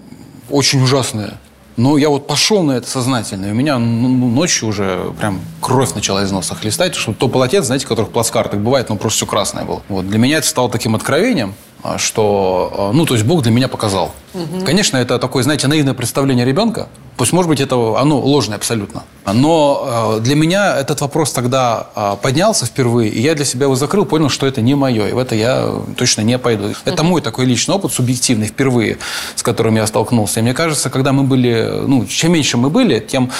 очень 0.48 0.82
ужасное. 0.82 1.38
Ну, 1.76 1.96
я 1.98 2.08
вот 2.08 2.26
пошел 2.26 2.62
на 2.62 2.72
это 2.72 2.88
сознательно, 2.88 3.46
и 3.46 3.50
у 3.50 3.54
меня 3.54 3.78
ну, 3.78 4.08
ну, 4.08 4.28
ночью 4.28 4.68
уже 4.68 5.12
прям 5.18 5.40
кровь 5.60 5.94
начала 5.94 6.22
из 6.22 6.30
носа 6.30 6.54
хлестать, 6.54 6.94
что 6.94 7.12
то 7.12 7.28
полотенце, 7.28 7.66
знаете, 7.66 7.86
которых 7.86 8.12
плацкартах 8.12 8.60
бывает, 8.60 8.88
ну, 8.88 8.96
просто 8.96 9.18
все 9.18 9.26
красное 9.26 9.64
было. 9.64 9.82
Вот. 9.88 10.08
Для 10.08 10.18
меня 10.18 10.38
это 10.38 10.46
стало 10.46 10.70
таким 10.70 10.94
откровением, 10.94 11.54
что, 11.98 12.90
ну, 12.94 13.06
то 13.06 13.14
есть 13.14 13.26
Бог 13.26 13.42
для 13.42 13.52
меня 13.52 13.68
показал. 13.68 14.12
Угу. 14.34 14.64
Конечно, 14.64 14.96
это 14.96 15.18
такое, 15.18 15.42
знаете, 15.42 15.66
наивное 15.68 15.94
представление 15.94 16.44
ребенка. 16.44 16.88
Пусть, 17.16 17.32
может 17.32 17.48
быть, 17.48 17.60
это 17.60 17.98
оно 17.98 18.20
ложное 18.20 18.56
абсолютно. 18.56 19.04
Но 19.32 20.18
для 20.20 20.34
меня 20.34 20.76
этот 20.76 21.00
вопрос 21.00 21.32
тогда 21.32 22.18
поднялся 22.20 22.66
впервые, 22.66 23.10
и 23.10 23.22
я 23.22 23.34
для 23.34 23.46
себя 23.46 23.64
его 23.64 23.74
закрыл, 23.74 24.04
понял, 24.04 24.28
что 24.28 24.46
это 24.46 24.60
не 24.60 24.74
мое, 24.74 25.08
и 25.08 25.12
в 25.12 25.18
это 25.18 25.34
я 25.34 25.72
точно 25.96 26.20
не 26.20 26.38
пойду. 26.38 26.74
Это 26.84 27.02
мой 27.02 27.22
такой 27.22 27.46
личный 27.46 27.74
опыт, 27.74 27.92
субъективный, 27.92 28.48
впервые, 28.48 28.98
с 29.34 29.42
которым 29.42 29.76
я 29.76 29.86
столкнулся. 29.86 30.40
И 30.40 30.42
мне 30.42 30.52
кажется, 30.52 30.90
когда 30.90 31.12
мы 31.12 31.22
были, 31.22 31.80
ну, 31.86 32.04
чем 32.04 32.32
меньше 32.32 32.58
мы 32.58 32.68
были, 32.68 33.00
тем 33.00 33.30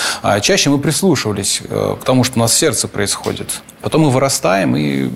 чаще 0.41 0.71
мы 0.71 0.79
прислушивались 0.79 1.61
э, 1.69 1.97
к 2.01 2.05
тому, 2.05 2.25
что 2.25 2.39
у 2.39 2.41
нас 2.41 2.53
в 2.53 2.55
сердце 2.55 2.89
происходит. 2.89 3.61
Потом 3.83 4.03
мы 4.03 4.11
вырастаем, 4.11 4.75
и 4.75 5.11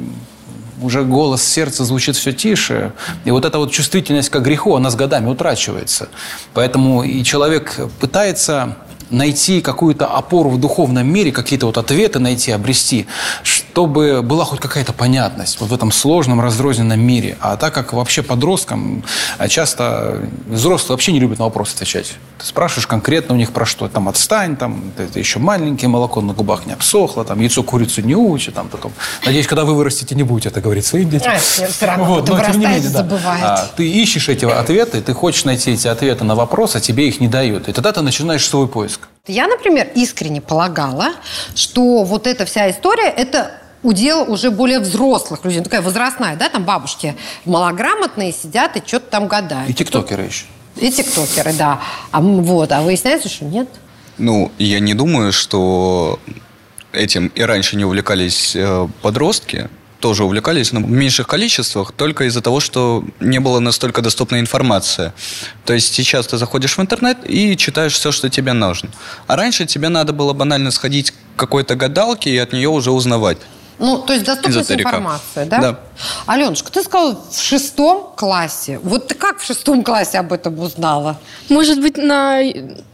уже 0.83 1.05
голос 1.05 1.43
сердца 1.43 1.85
звучит 1.85 2.17
все 2.17 2.33
тише. 2.33 2.93
И 3.25 3.31
вот 3.31 3.45
эта 3.45 3.59
вот 3.59 3.71
чувствительность 3.71 4.31
к 4.31 4.39
греху, 4.41 4.77
она 4.77 4.91
с 4.91 4.97
годами 4.97 5.29
утрачивается. 5.29 6.09
Поэтому 6.55 7.03
и 7.03 7.23
человек 7.23 7.79
пытается 8.01 8.77
найти 9.11 9.61
какую-то 9.61 10.07
опору 10.07 10.51
в 10.51 10.61
духовном 10.61 11.07
мире, 11.07 11.33
какие-то 11.33 11.67
вот 11.67 11.79
ответы 11.79 12.19
найти, 12.19 12.53
обрести, 12.53 13.07
чтобы 13.71 14.23
была 14.23 14.45
хоть 14.45 14.61
какая-то 14.61 14.93
понятность 14.93 15.61
вот 15.61 15.71
в 15.71 15.75
этом 15.75 15.93
сложном, 15.93 16.41
разрозненном 16.41 17.01
мире. 17.01 17.37
А 17.41 17.57
так 17.57 17.73
как 17.73 17.93
вообще 17.93 18.23
подросткам 18.23 19.05
а 19.39 19.49
часто 19.49 20.23
взрослые 20.49 20.95
вообще 20.95 21.13
не 21.13 21.21
любят 21.21 21.39
на 21.39 21.45
вопрос 21.45 21.73
отвечать. 21.75 22.15
Ты 22.39 22.47
спрашиваешь 22.47 22.87
конкретно 22.87 23.35
у 23.35 23.39
них 23.39 23.53
про 23.53 23.65
что. 23.65 23.89
Там 23.89 24.09
отстань, 24.09 24.57
там 24.57 24.83
это 24.99 25.19
еще 25.19 25.39
маленький, 25.39 25.87
молоко 25.87 26.21
на 26.21 26.33
губах 26.33 26.67
не 26.67 26.73
обсохло, 26.73 27.25
там 27.25 27.41
яйцо 27.41 27.63
курицу 27.63 28.03
не 28.03 28.17
учат. 28.17 28.55
Там, 28.55 28.69
таком. 28.69 28.93
Надеюсь, 29.25 29.47
когда 29.47 29.65
вы 29.65 29.75
вырастете, 29.75 30.15
не 30.15 30.25
будете 30.25 30.49
это 30.49 30.61
говорить 30.61 30.85
своим 30.85 31.09
детям. 31.09 31.33
А, 31.33 31.39
все 31.39 31.87
равно 31.87 32.05
вот, 32.05 32.29
но, 32.29 32.41
тем 32.41 32.59
не 32.59 32.67
менее, 32.67 32.91
да. 32.91 33.07
А, 33.43 33.69
ты 33.77 33.89
ищешь 33.89 34.29
эти 34.29 34.45
ответы, 34.45 35.01
ты 35.01 35.15
хочешь 35.15 35.45
найти 35.45 35.73
эти 35.73 35.87
ответы 35.87 36.25
на 36.25 36.35
вопросы, 36.35 36.77
а 36.77 36.81
тебе 36.81 37.09
их 37.09 37.21
не 37.21 37.29
дают. 37.29 37.69
И 37.69 37.73
тогда 37.73 37.93
ты 37.93 38.01
начинаешь 38.03 38.47
свой 38.47 38.67
поиск. 38.67 39.09
Я, 39.27 39.47
например, 39.47 39.89
искренне 39.95 40.41
полагала, 40.41 41.13
что 41.55 42.05
вот 42.05 42.27
эта 42.27 42.47
вся 42.47 42.71
история– 42.71 43.09
это 43.17 43.61
удел 43.83 44.31
уже 44.31 44.51
более 44.51 44.81
взрослых 44.81 45.45
людей, 45.45 45.59
ну, 45.59 45.65
такая 45.65 45.83
возрастная, 45.83 46.37
да, 46.37 46.49
там 46.49 46.65
бабушки 46.65 47.17
малограмотные 47.45 48.33
сидят 48.33 48.77
и 48.77 48.87
что-то 48.87 49.11
там 49.11 49.29
гадают. 49.29 49.71
И 49.71 49.75
тиктокеры 49.75 50.25
еще. 50.25 50.45
И 50.77 50.91
тиктокеры, 50.91 51.53
да. 51.53 51.81
А, 52.11 52.21
вот, 52.21 52.73
а 52.73 52.83
выясняется, 52.83 53.29
что 53.29 53.45
нет. 53.45 53.69
Ну, 54.19 54.53
я 54.59 54.81
не 54.81 54.95
думаю, 54.95 55.33
что 55.33 56.19
этим 56.93 57.29
и 57.29 57.43
раньше 57.43 57.77
не 57.77 57.85
увлекались 57.85 58.55
э, 58.57 58.89
подростки, 59.03 59.69
тоже 60.01 60.25
увлекались, 60.25 60.73
но 60.73 60.81
в 60.81 60.91
меньших 60.91 61.27
количествах, 61.27 61.93
только 61.93 62.25
из-за 62.25 62.41
того, 62.41 62.61
что 62.61 63.05
не 63.21 63.39
было 63.39 63.61
настолько 63.61 64.03
доступна 64.03 64.41
информация. 64.41 65.15
То 65.65 65.75
есть 65.75 65.95
сейчас 65.95 66.27
ты 66.27 66.37
заходишь 66.39 66.77
в 66.77 66.81
интернет 66.81 67.19
и 67.25 67.57
читаешь 67.57 67.93
все, 67.93 68.11
что 68.13 68.29
тебе 68.29 68.53
нужно. 68.53 68.91
А 69.27 69.37
раньше 69.37 69.67
тебе 69.67 69.89
надо 69.89 70.13
было 70.13 70.33
банально 70.33 70.71
сходить 70.71 71.13
к 71.13 71.15
какой-то 71.37 71.75
гадалке 71.75 72.31
и 72.31 72.39
от 72.39 72.53
нее 72.53 72.69
уже 72.69 72.91
узнавать. 72.91 73.39
Ну, 73.81 73.97
то 73.97 74.13
есть 74.13 74.27
доступность 74.27 74.59
Эзотерика. 74.59 74.91
информации, 74.91 75.45
да? 75.45 75.59
Да. 75.59 75.81
Аленушка, 76.27 76.71
ты 76.71 76.83
сказала 76.83 77.19
в 77.31 77.41
шестом 77.41 78.13
классе. 78.15 78.79
Вот 78.83 79.09
ты 79.09 79.15
как 79.15 79.39
в 79.39 79.45
шестом 79.45 79.83
классе 79.83 80.19
об 80.19 80.35
этом 80.35 80.59
узнала? 80.61 81.19
Может 81.49 81.81
быть, 81.81 81.97
на, 81.97 82.43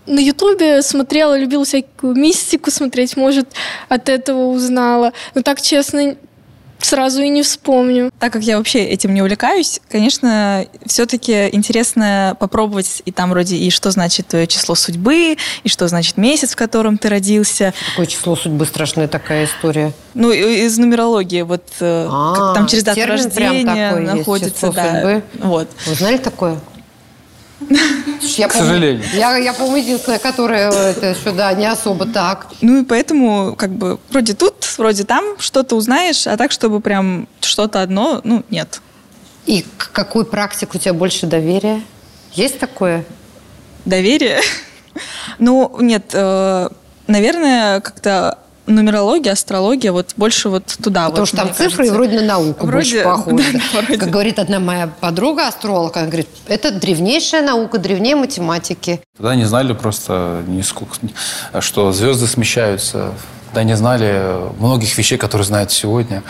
на 0.06 0.20
Ютубе 0.20 0.82
смотрела, 0.82 1.36
любила 1.36 1.64
всякую 1.64 2.14
мистику 2.14 2.70
смотреть, 2.70 3.16
может, 3.16 3.48
от 3.88 4.08
этого 4.08 4.46
узнала. 4.46 5.12
Но 5.34 5.42
так, 5.42 5.60
честно, 5.60 6.14
сразу 6.80 7.22
и 7.22 7.28
не 7.28 7.42
вспомню. 7.42 8.10
Так 8.18 8.32
как 8.32 8.42
я 8.42 8.58
вообще 8.58 8.84
этим 8.84 9.14
не 9.14 9.22
увлекаюсь, 9.22 9.80
конечно, 9.90 10.66
все-таки 10.86 11.48
интересно 11.52 12.36
попробовать 12.38 13.02
и 13.04 13.12
там 13.12 13.30
вроде 13.30 13.56
и 13.56 13.70
что 13.70 13.90
значит 13.90 14.28
твое 14.28 14.46
число 14.46 14.74
судьбы, 14.74 15.36
и 15.62 15.68
что 15.68 15.88
значит 15.88 16.16
месяц, 16.16 16.52
в 16.52 16.56
котором 16.56 16.98
ты 16.98 17.08
родился. 17.08 17.74
Какое 17.90 18.06
число 18.06 18.36
судьбы 18.36 18.66
страшная 18.66 19.08
такая 19.08 19.46
история? 19.46 19.92
Ну, 20.14 20.30
из 20.32 20.78
нумерологии, 20.78 21.42
вот 21.42 21.64
а, 21.80 22.34
как 22.34 22.54
там 22.54 22.66
через 22.66 22.84
дату 22.84 23.06
рождения 23.06 23.96
находится. 23.96 24.70
да. 24.72 24.92
Судьбы. 24.92 25.22
Вот. 25.40 25.68
Вы 25.86 25.94
знали 25.94 26.18
такое? 26.18 26.58
Я 27.60 28.48
К 28.48 28.52
помню, 28.52 28.68
сожалению. 28.68 29.04
Я, 29.14 29.36
я, 29.38 29.52
по-моему, 29.54 29.76
единственная, 29.76 30.18
которая 30.18 30.70
это 30.70 31.06
еще, 31.06 31.32
да, 31.32 31.52
не 31.54 31.66
особо 31.66 32.06
так. 32.06 32.48
Ну 32.60 32.82
и 32.82 32.84
поэтому, 32.84 33.54
как 33.56 33.70
бы, 33.70 33.98
вроде 34.10 34.34
тут, 34.34 34.66
вроде 34.76 35.04
там 35.04 35.38
что-то 35.38 35.76
узнаешь, 35.76 36.26
а 36.26 36.36
так, 36.36 36.52
чтобы 36.52 36.80
прям 36.80 37.28
что-то 37.40 37.82
одно, 37.82 38.20
ну, 38.24 38.44
нет. 38.50 38.80
И 39.46 39.64
к 39.78 39.90
какой 39.92 40.26
практике 40.26 40.70
у 40.74 40.78
тебя 40.78 40.92
больше 40.92 41.26
доверия? 41.26 41.80
Есть 42.34 42.58
такое? 42.58 43.04
Доверие? 43.84 44.40
Ну, 45.38 45.76
нет, 45.80 46.12
э, 46.14 46.68
наверное, 47.06 47.82
как-то 47.82 48.38
нумерология, 48.66 49.32
астрология, 49.32 49.92
вот 49.92 50.12
больше 50.16 50.48
вот 50.48 50.66
туда. 50.82 51.06
Потому 51.06 51.20
вот, 51.20 51.28
что 51.28 51.36
там 51.36 51.48
цифры 51.48 51.68
кажется. 51.68 51.84
и 51.84 51.90
вроде 51.90 52.20
на 52.20 52.26
науку 52.26 52.66
вроде, 52.66 53.02
больше 53.02 53.04
похожи. 53.04 53.36
Да, 53.36 53.58
да, 53.58 53.80
вроде. 53.80 53.98
Как 53.98 54.10
говорит 54.10 54.38
одна 54.38 54.60
моя 54.60 54.88
подруга, 55.00 55.48
астролог, 55.48 55.96
она 55.96 56.06
говорит, 56.06 56.28
это 56.46 56.70
древнейшая 56.70 57.42
наука, 57.42 57.78
древнее 57.78 58.16
математики. 58.16 59.00
Тогда 59.16 59.34
не 59.34 59.44
знали 59.44 59.72
просто, 59.72 60.42
нисколько, 60.46 60.94
что 61.60 61.92
звезды 61.92 62.26
смещаются. 62.26 63.12
Тогда 63.46 63.64
не 63.64 63.76
знали 63.76 64.36
многих 64.58 64.96
вещей, 64.98 65.18
которые 65.18 65.46
знают 65.46 65.72
сегодня. 65.72 66.22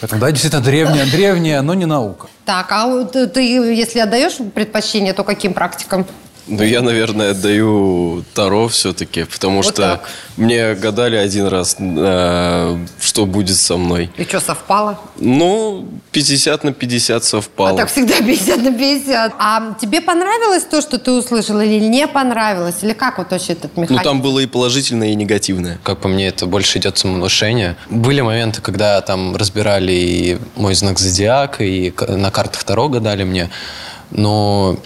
Поэтому, 0.00 0.20
да, 0.20 0.30
действительно, 0.30 0.62
древняя, 0.62 1.06
древняя, 1.06 1.60
но 1.60 1.74
не 1.74 1.84
наука. 1.84 2.28
Так, 2.44 2.68
а 2.70 3.04
ты, 3.04 3.26
ты 3.26 3.40
если 3.40 3.98
отдаешь 3.98 4.36
предпочтение, 4.54 5.12
то 5.12 5.24
каким 5.24 5.52
практикам? 5.54 6.06
Ну, 6.48 6.62
я, 6.62 6.80
наверное, 6.80 7.32
отдаю 7.32 8.24
Таро 8.34 8.68
все-таки, 8.68 9.24
потому 9.24 9.56
вот 9.56 9.66
что 9.66 9.82
так. 9.82 10.08
мне 10.36 10.74
гадали 10.74 11.16
один 11.16 11.46
раз, 11.46 11.76
э, 11.78 12.78
что 13.00 13.26
будет 13.26 13.56
со 13.56 13.76
мной. 13.76 14.10
И 14.16 14.24
что, 14.24 14.40
совпало? 14.40 14.98
Ну, 15.18 15.86
50 16.12 16.64
на 16.64 16.72
50 16.72 17.22
совпало. 17.24 17.70
А 17.70 17.76
так 17.76 17.90
всегда 17.90 18.14
50 18.18 18.62
на 18.62 18.72
50. 18.72 19.34
А 19.38 19.74
тебе 19.80 20.00
понравилось 20.00 20.64
то, 20.64 20.80
что 20.80 20.98
ты 20.98 21.12
услышал, 21.12 21.60
или 21.60 21.78
не 21.80 22.06
понравилось? 22.06 22.76
Или 22.82 22.94
как 22.94 23.18
вот 23.18 23.30
вообще 23.30 23.52
этот 23.52 23.76
механизм? 23.76 23.94
Ну, 23.94 24.02
там 24.02 24.22
было 24.22 24.38
и 24.38 24.46
положительное, 24.46 25.08
и 25.08 25.14
негативное. 25.14 25.78
Как 25.82 25.98
по 25.98 26.08
мне, 26.08 26.28
это 26.28 26.46
больше 26.46 26.78
идет 26.78 26.96
самовнушение. 26.96 27.76
Были 27.90 28.22
моменты, 28.22 28.62
когда 28.62 29.00
там 29.02 29.36
разбирали 29.36 29.92
и 29.92 30.38
мой 30.56 30.74
знак 30.74 30.98
зодиака, 30.98 31.62
и 31.62 31.92
на 32.08 32.30
картах 32.30 32.64
Таро 32.64 32.88
гадали 32.88 33.24
мне. 33.24 33.50
Но 34.10 34.78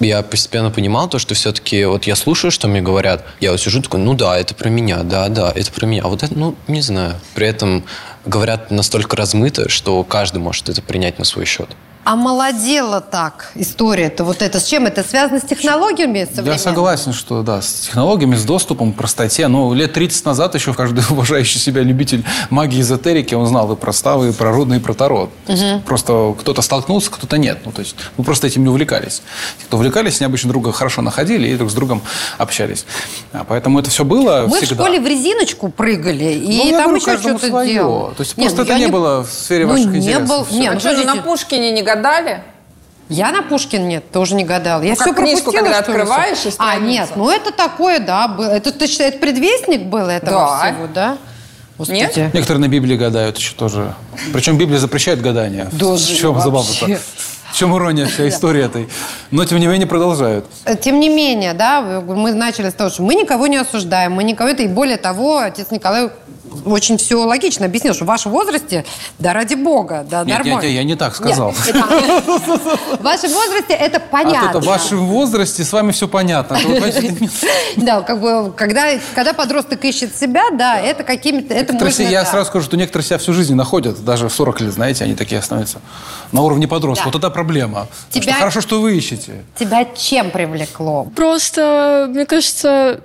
я 0.00 0.22
постепенно 0.22 0.70
понимал 0.70 1.08
то, 1.08 1.18
что 1.18 1.34
все-таки 1.34 1.84
вот 1.84 2.04
я 2.04 2.16
слушаю, 2.16 2.50
что 2.50 2.68
мне 2.68 2.80
говорят, 2.80 3.24
я 3.40 3.52
вот 3.52 3.60
сижу 3.60 3.82
такой, 3.82 4.00
ну 4.00 4.14
да, 4.14 4.38
это 4.38 4.54
про 4.54 4.68
меня, 4.68 5.02
да, 5.02 5.28
да, 5.28 5.52
это 5.54 5.70
про 5.72 5.86
меня. 5.86 6.02
А 6.04 6.08
вот 6.08 6.22
это, 6.22 6.36
ну, 6.36 6.56
не 6.68 6.80
знаю. 6.80 7.14
При 7.34 7.46
этом 7.46 7.84
говорят 8.24 8.70
настолько 8.70 9.16
размыто, 9.16 9.68
что 9.68 10.02
каждый 10.04 10.38
может 10.38 10.68
это 10.68 10.82
принять 10.82 11.18
на 11.18 11.24
свой 11.24 11.44
счет. 11.44 11.70
А 12.02 12.16
молодела 12.16 13.02
так 13.02 13.52
история-то 13.54 14.24
вот 14.24 14.40
это. 14.40 14.58
С 14.58 14.64
чем 14.64 14.86
это 14.86 15.02
связано? 15.02 15.38
С 15.38 15.42
технологиями 15.42 16.26
Я 16.42 16.58
согласен, 16.58 17.12
что 17.12 17.42
да, 17.42 17.60
с 17.60 17.72
технологиями, 17.72 18.36
с 18.36 18.44
доступом 18.44 18.94
к 18.94 18.96
простоте. 18.96 19.48
Но 19.48 19.74
лет 19.74 19.92
30 19.92 20.24
назад 20.24 20.54
еще 20.54 20.72
каждый 20.72 21.04
уважающий 21.10 21.60
себя 21.60 21.82
любитель 21.82 22.24
магии 22.48 22.80
эзотерики, 22.80 23.34
он 23.34 23.46
знал 23.46 23.70
и 23.72 23.76
про 23.76 23.92
ставы, 23.92 24.30
и 24.30 24.32
про 24.32 24.50
рудные, 24.50 24.80
и 24.80 24.82
про 24.82 24.94
таро. 24.94 25.28
Угу. 25.46 25.80
Просто 25.84 26.34
кто-то 26.40 26.62
столкнулся, 26.62 27.10
кто-то 27.10 27.36
нет. 27.36 27.58
Ну, 27.66 27.72
то 27.72 27.80
есть 27.80 27.94
мы 28.16 28.24
просто 28.24 28.46
этим 28.46 28.62
не 28.62 28.70
увлекались. 28.70 29.22
Те, 29.58 29.66
кто 29.66 29.76
увлекались, 29.76 30.20
они 30.20 30.26
обычно 30.26 30.48
друга 30.48 30.72
хорошо 30.72 31.02
находили 31.02 31.48
и 31.48 31.54
друг 31.54 31.70
с 31.70 31.74
другом 31.74 32.00
общались. 32.38 32.86
А 33.32 33.44
поэтому 33.44 33.78
это 33.78 33.90
все 33.90 34.06
было 34.06 34.46
Мы 34.48 34.56
всегда. 34.62 34.84
в 34.84 34.86
школе 34.86 35.00
в 35.00 35.06
резиночку 35.06 35.68
прыгали, 35.68 36.32
и 36.32 36.64
ну, 36.64 36.70
там 36.70 36.88
говорю, 36.88 36.96
еще 36.96 37.18
что-то 37.18 37.64
делал. 37.66 38.12
То 38.16 38.22
есть 38.22 38.38
нет, 38.38 38.46
просто 38.46 38.64
ну, 38.64 38.64
это 38.64 38.74
не, 38.78 38.86
не 38.86 38.90
было 38.90 39.22
в 39.22 39.30
сфере 39.30 39.66
ну, 39.66 39.72
ваших 39.72 39.86
не 39.86 39.98
интересов. 39.98 40.28
Был... 40.28 40.46
Нет, 40.50 40.74
ну, 40.74 40.80
что, 40.80 41.04
на 41.04 41.16
Пушкине 41.16 41.70
не 41.72 41.82
гадали? 42.00 42.42
Я 43.08 43.32
на 43.32 43.42
Пушкин 43.42 43.88
нет, 43.88 44.10
тоже 44.12 44.34
не 44.34 44.44
гадал. 44.44 44.82
Я 44.82 44.90
ну, 44.90 44.94
все 44.94 45.12
книжку, 45.12 45.52
когда 45.52 45.80
открываешь 45.80 46.46
и 46.46 46.50
А, 46.58 46.76
нет, 46.76 47.10
ну 47.16 47.28
это 47.28 47.50
такое, 47.50 47.98
да, 47.98 48.28
было. 48.28 48.46
Это, 48.46 48.72
ты 48.72 48.86
считаешь, 48.86 49.18
предвестник 49.18 49.82
был 49.82 50.06
этого 50.06 50.58
да. 50.62 50.72
всего, 50.72 50.86
да? 50.86 51.18
Господи. 51.76 51.98
Нет? 51.98 52.34
Некоторые 52.34 52.60
на 52.60 52.68
Библии 52.68 52.96
гадают 52.96 53.36
еще 53.38 53.54
тоже. 53.54 53.94
Причем 54.32 54.58
Библия 54.58 54.78
запрещает 54.78 55.20
гадание. 55.20 55.68
Да, 55.72 55.86
в 55.86 55.98
чем 55.98 56.40
забавно-то? 56.40 57.00
В 57.50 57.56
чем 57.56 57.76
ирония 57.76 58.06
вся 58.06 58.28
история 58.28 58.66
этой? 58.66 58.88
Но, 59.32 59.44
тем 59.44 59.58
не 59.58 59.66
менее, 59.66 59.88
продолжают. 59.88 60.46
Э, 60.66 60.76
тем 60.76 61.00
не 61.00 61.08
менее, 61.08 61.52
да, 61.52 61.80
мы 61.80 62.32
начали 62.32 62.70
с 62.70 62.74
того, 62.74 62.90
что 62.90 63.02
мы 63.02 63.16
никого 63.16 63.48
не 63.48 63.56
осуждаем, 63.56 64.12
мы 64.12 64.22
никого... 64.22 64.48
Это 64.48 64.62
и 64.62 64.68
более 64.68 64.98
того, 64.98 65.38
отец 65.38 65.72
Николай 65.72 66.10
очень 66.64 66.98
все 66.98 67.16
логично 67.24 67.66
объяснил, 67.66 67.94
что 67.94 68.04
в 68.04 68.08
вашем 68.08 68.32
возрасте, 68.32 68.84
да 69.18 69.32
ради 69.32 69.54
бога, 69.54 70.06
да 70.08 70.24
нет, 70.24 70.38
нормально. 70.38 70.62
Нет, 70.62 70.72
я 70.72 70.84
не 70.84 70.94
так 70.94 71.14
сказал. 71.14 71.52
В 71.52 73.02
вашем 73.02 73.32
возрасте 73.32 73.74
это 73.74 74.00
понятно. 74.00 74.58
А 74.58 74.60
в 74.60 74.64
вашем 74.64 75.06
возрасте 75.06 75.64
с 75.64 75.72
вами 75.72 75.92
все 75.92 76.08
понятно. 76.08 76.58
Да, 77.76 78.02
как 78.02 78.20
бы, 78.20 78.52
когда, 78.56 78.98
когда 79.14 79.32
подросток 79.32 79.84
ищет 79.84 80.16
себя, 80.16 80.50
да, 80.52 80.78
это 80.78 81.04
какими-то... 81.04 81.54
это 81.54 81.72
можно, 81.72 82.02
Я 82.02 82.24
сразу 82.24 82.46
скажу, 82.48 82.64
что 82.64 82.76
некоторые 82.76 83.06
себя 83.06 83.18
всю 83.18 83.32
жизнь 83.32 83.54
находят, 83.54 84.04
даже 84.04 84.28
в 84.28 84.32
40 84.32 84.60
лет, 84.62 84.72
знаете, 84.72 85.04
они 85.04 85.14
такие 85.14 85.40
становятся 85.42 85.80
на 86.32 86.42
уровне 86.42 86.68
подростка. 86.68 87.06
Вот 87.06 87.12
тогда 87.12 87.30
проблема. 87.30 87.86
Хорошо, 88.38 88.60
что 88.60 88.80
вы 88.80 88.96
ищете. 88.96 89.44
Тебя 89.58 89.84
чем 89.84 90.30
привлекло? 90.30 91.04
Просто, 91.16 92.06
мне 92.08 92.26
кажется, 92.26 93.00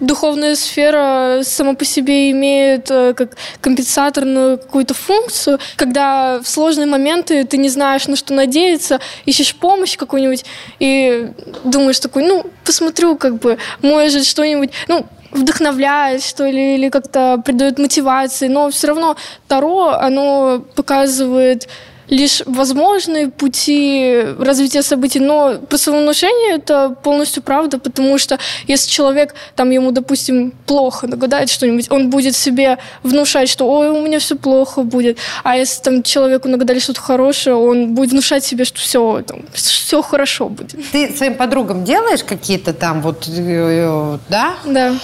духовная 0.00 0.54
сфера 0.56 1.40
сама 1.42 1.74
по 1.74 1.84
себе 1.84 2.30
имеет 2.30 2.90
э, 2.90 3.14
как 3.14 3.36
компенсаторную 3.60 4.58
какую-то 4.58 4.94
функцию, 4.94 5.58
когда 5.76 6.40
в 6.40 6.48
сложные 6.48 6.86
моменты 6.86 7.44
ты 7.44 7.56
не 7.56 7.68
знаешь, 7.68 8.06
на 8.06 8.16
что 8.16 8.34
надеяться, 8.34 9.00
ищешь 9.24 9.54
помощь 9.54 9.96
какую-нибудь 9.96 10.44
и 10.78 11.28
думаешь 11.64 12.00
такой, 12.00 12.24
ну, 12.24 12.44
посмотрю, 12.64 13.16
как 13.16 13.38
бы, 13.38 13.58
может 13.80 14.26
что-нибудь, 14.26 14.70
ну, 14.88 15.06
вдохновляет, 15.30 16.22
что 16.22 16.46
ли, 16.46 16.74
или 16.74 16.88
как-то 16.88 17.40
придает 17.44 17.78
мотивации, 17.78 18.48
но 18.48 18.70
все 18.70 18.88
равно 18.88 19.16
Таро, 19.48 19.90
оно 19.90 20.64
показывает 20.74 21.68
лишь 22.08 22.42
возможные 22.46 23.28
пути 23.28 24.22
развития 24.38 24.82
событий, 24.82 25.20
но 25.20 25.58
по 25.68 25.76
самовнушению 25.78 26.56
это 26.56 26.94
полностью 27.02 27.42
правда, 27.42 27.78
потому 27.78 28.18
что 28.18 28.38
если 28.66 28.90
человек, 28.90 29.34
там 29.54 29.70
ему, 29.70 29.90
допустим, 29.90 30.52
плохо 30.66 31.06
нагадает 31.06 31.50
что-нибудь, 31.50 31.90
он 31.90 32.10
будет 32.10 32.36
себе 32.36 32.78
внушать, 33.02 33.48
что 33.48 33.68
ой, 33.68 33.90
у 33.90 34.02
меня 34.02 34.18
все 34.18 34.36
плохо 34.36 34.82
будет, 34.82 35.18
а 35.42 35.56
если 35.56 35.82
там 35.82 36.02
человеку 36.02 36.48
нагадали 36.48 36.78
что-то 36.78 37.00
хорошее, 37.00 37.56
он 37.56 37.94
будет 37.94 38.10
внушать 38.10 38.44
себе, 38.44 38.64
что 38.64 38.78
все, 38.78 39.22
там, 39.26 39.40
все 39.52 40.02
хорошо 40.02 40.48
будет. 40.48 40.76
Ты 40.92 41.12
своим 41.16 41.34
подругам 41.34 41.84
делаешь 41.84 42.24
какие-то 42.24 42.72
там 42.72 43.02
вот, 43.02 43.28
э, 43.28 43.32
э, 43.32 44.18
да? 44.28 44.54
Да. 44.64 44.94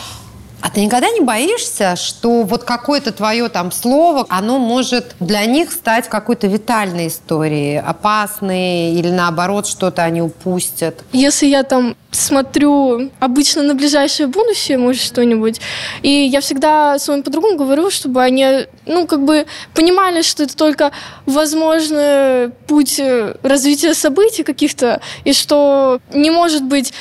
А 0.63 0.71
ты 0.71 0.81
никогда 0.85 1.11
не 1.11 1.21
боишься, 1.21 1.97
что 1.97 2.45
вот 2.45 2.63
какое-то 2.63 3.11
твое 3.11 3.49
там 3.49 3.73
слово, 3.73 4.25
оно 4.29 4.61
может 4.61 5.17
для 5.19 5.45
них 5.45 5.73
стать 5.73 6.09
какой-то 6.09 6.47
витальной 6.47 7.09
историей, 7.09 7.79
опасной 7.79 8.93
или 8.93 9.11
наоборот 9.11 9.67
что-то 9.67 10.05
они 10.05 10.23
упустят? 10.23 11.03
Если 11.13 11.47
я 11.47 11.65
там 11.65 11.97
смотрю 12.13 13.11
обычно 13.19 13.65
на 13.65 13.75
ближайшее 13.75 14.29
будущее, 14.29 14.79
может, 14.79 15.03
что-нибудь, 15.03 15.61
и 16.03 16.09
я 16.09 16.41
всегда 16.41 16.97
своим 17.01 17.25
подругам 17.25 17.57
говорю, 17.57 17.91
чтобы 17.91 18.23
они, 18.23 18.67
ну, 18.87 19.09
как 19.09 19.25
бы 19.25 19.47
понимали, 19.75 20.23
что 20.23 20.45
это 20.45 20.57
только 20.57 20.93
возможный 21.27 22.51
путь 22.69 23.01
развития 23.43 23.95
событий 23.95 24.45
каких-то, 24.45 25.01
и 25.25 25.33
что 25.33 25.99
не 26.13 26.31
может 26.31 26.63
быть 26.63 26.93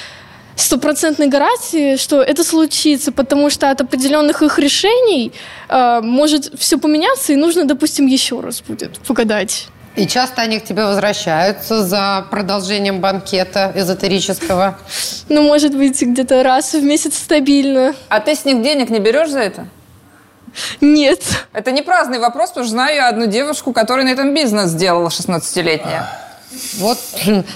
стопроцентной 0.61 1.27
гарантии, 1.27 1.95
что 1.97 2.21
это 2.21 2.43
случится, 2.43 3.11
потому 3.11 3.49
что 3.49 3.69
от 3.69 3.81
определенных 3.81 4.41
их 4.41 4.59
решений 4.59 5.31
э, 5.69 6.01
может 6.01 6.51
все 6.59 6.77
поменяться, 6.77 7.33
и 7.33 7.35
нужно, 7.35 7.65
допустим, 7.65 8.07
еще 8.07 8.39
раз 8.39 8.61
будет 8.61 8.99
погадать. 8.99 9.67
И 9.95 10.07
часто 10.07 10.41
они 10.41 10.59
к 10.59 10.63
тебе 10.63 10.85
возвращаются 10.85 11.83
за 11.83 12.25
продолжением 12.31 13.01
банкета 13.01 13.73
эзотерического? 13.75 14.77
Ну, 15.27 15.41
может 15.41 15.75
быть, 15.75 16.01
где-то 16.01 16.43
раз 16.43 16.73
в 16.73 16.83
месяц 16.83 17.17
стабильно. 17.17 17.93
А 18.07 18.21
ты 18.21 18.35
с 18.35 18.45
них 18.45 18.61
денег 18.61 18.89
не 18.89 18.99
берешь 18.99 19.29
за 19.29 19.39
это? 19.39 19.67
Нет. 20.79 21.21
Это 21.53 21.71
не 21.71 21.81
праздный 21.81 22.19
вопрос, 22.19 22.49
потому 22.49 22.65
что 22.65 22.71
знаю 22.71 23.07
одну 23.07 23.25
девушку, 23.25 23.73
которая 23.73 24.05
на 24.05 24.09
этом 24.09 24.33
бизнес 24.33 24.69
сделала 24.69 25.09
16-летняя. 25.09 26.07
Вот, 26.79 26.97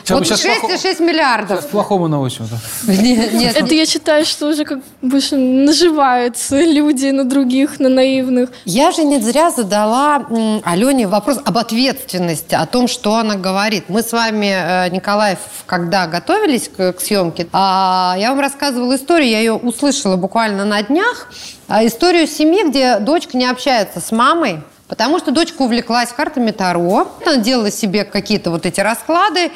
вот 0.10 0.24
6,6 0.24 1.04
миллиардов. 1.04 1.60
Сейчас 1.60 1.72
плохому 1.72 2.08
научим. 2.08 2.48
Нет, 2.88 3.34
нет. 3.34 3.58
Это 3.58 3.74
я 3.74 3.86
считаю, 3.86 4.26
что 4.26 4.48
уже 4.48 4.64
как 4.64 4.80
больше 5.02 5.36
наживаются 5.36 6.62
люди 6.62 7.08
на 7.08 7.26
других, 7.26 7.80
на 7.80 7.90
наивных. 7.90 8.50
Я 8.66 8.92
же 8.92 9.04
не 9.04 9.20
зря 9.20 9.52
задала 9.52 10.26
Алене 10.64 11.08
вопрос 11.08 11.40
об 11.44 11.58
ответственности, 11.58 12.56
о 12.56 12.66
том, 12.66 12.88
что 12.88 13.16
она 13.16 13.36
говорит. 13.36 13.86
Мы 13.90 14.02
с 14.02 14.12
вами, 14.12 14.48
э, 14.48 14.90
Николаев, 14.90 15.40
когда 15.66 16.08
готовились 16.08 16.70
к, 16.70 16.94
к 16.94 17.02
съемке, 17.02 17.48
а, 17.52 18.16
я 18.18 18.30
вам 18.30 18.40
рассказывала 18.40 18.96
историю, 18.96 19.30
я 19.30 19.40
ее 19.40 19.54
услышала 19.54 20.16
буквально 20.16 20.66
на 20.66 20.82
днях. 20.82 21.30
А, 21.68 21.86
историю 21.86 22.28
семьи, 22.28 22.68
где 22.68 23.00
дочка 23.00 23.38
не 23.38 23.46
общается 23.46 24.00
с 24.00 24.12
мамой, 24.12 24.62
Потому 24.88 25.20
что 25.20 25.32
дочка 25.32 25.64
увлеклась 25.64 26.10
картами 26.10 26.52
Таро, 26.52 27.08
она 27.26 27.38
делала 27.38 27.72
себе 27.72 28.04
какие-то 28.04 28.52
вот 28.52 28.66
эти 28.66 28.82
расклады, 28.82 29.52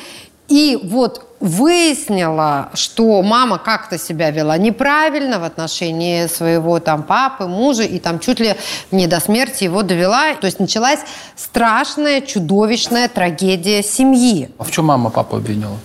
и 0.48 0.80
вот 0.82 1.26
выяснила, 1.40 2.70
что 2.74 3.22
мама 3.22 3.60
как-то 3.60 3.98
себя 3.98 4.32
вела 4.32 4.58
неправильно 4.58 5.40
в 5.40 5.44
отношении 5.44 6.26
своего 6.28 6.80
там 6.80 7.04
папы, 7.04 7.46
мужа, 7.46 7.84
и 7.84 8.00
там 8.00 8.20
чуть 8.20 8.40
ли 8.40 8.56
не 8.92 9.08
до 9.08 9.20
смерти 9.20 9.64
его 9.64 9.84
довела. 9.84 10.34
То 10.36 10.48
есть 10.48 10.60
началась 10.60 11.00
страшная, 11.36 12.22
чудовищная 12.22 13.08
трагедия 13.08 13.84
семьи. 13.84 14.50
А 14.58 14.64
в 14.64 14.72
чем 14.72 14.86
мама 14.86 15.12
папу 15.12 15.38
обвинила? 15.38 15.78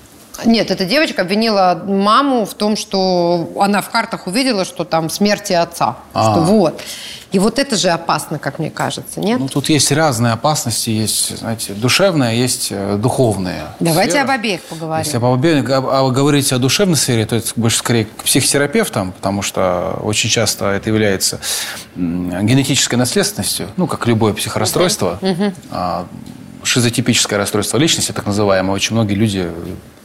Нет, 0.44 0.70
эта 0.70 0.84
девочка 0.84 1.22
обвинила 1.22 1.82
маму 1.86 2.44
в 2.44 2.54
том, 2.54 2.76
что 2.76 3.50
она 3.60 3.80
в 3.80 3.90
картах 3.90 4.26
увидела, 4.26 4.64
что 4.64 4.84
там 4.84 5.08
смерти 5.08 5.52
отца. 5.52 5.96
А. 6.12 6.32
Что 6.32 6.40
вот. 6.40 6.80
И 7.34 7.38
вот 7.40 7.58
это 7.58 7.76
же 7.76 7.90
опасно, 7.90 8.38
как 8.38 8.60
мне 8.60 8.70
кажется, 8.70 9.18
нет? 9.18 9.40
Ну, 9.40 9.48
тут 9.48 9.68
есть 9.68 9.90
разные 9.90 10.34
опасности. 10.34 10.90
Есть, 10.90 11.38
знаете, 11.38 11.72
душевная, 11.72 12.34
есть 12.34 12.68
э, 12.70 12.96
духовная 12.96 13.74
Давайте 13.80 14.12
сфера. 14.12 14.24
об 14.24 14.30
обеих 14.30 14.60
поговорим. 14.62 15.04
Если 15.04 15.16
об 15.16 15.24
обеих 15.24 15.68
а, 15.68 15.78
а 15.78 16.10
говорите 16.10 16.54
о 16.54 16.58
душевной 16.58 16.96
сфере, 16.96 17.26
то 17.26 17.34
это 17.34 17.48
больше 17.56 17.78
скорее 17.78 18.04
к 18.04 18.22
психотерапевтам, 18.22 19.10
потому 19.10 19.42
что 19.42 19.98
очень 20.04 20.30
часто 20.30 20.66
это 20.66 20.88
является 20.88 21.40
генетической 21.96 22.94
наследственностью, 22.94 23.68
ну, 23.76 23.88
как 23.88 24.06
любое 24.06 24.32
психорасстройство. 24.32 25.18
Uh-huh. 25.20 26.06
Шизотипическое 26.62 27.36
расстройство 27.36 27.78
личности, 27.78 28.12
так 28.12 28.26
называемое. 28.26 28.72
Очень 28.74 28.94
многие 28.94 29.14
люди 29.14 29.50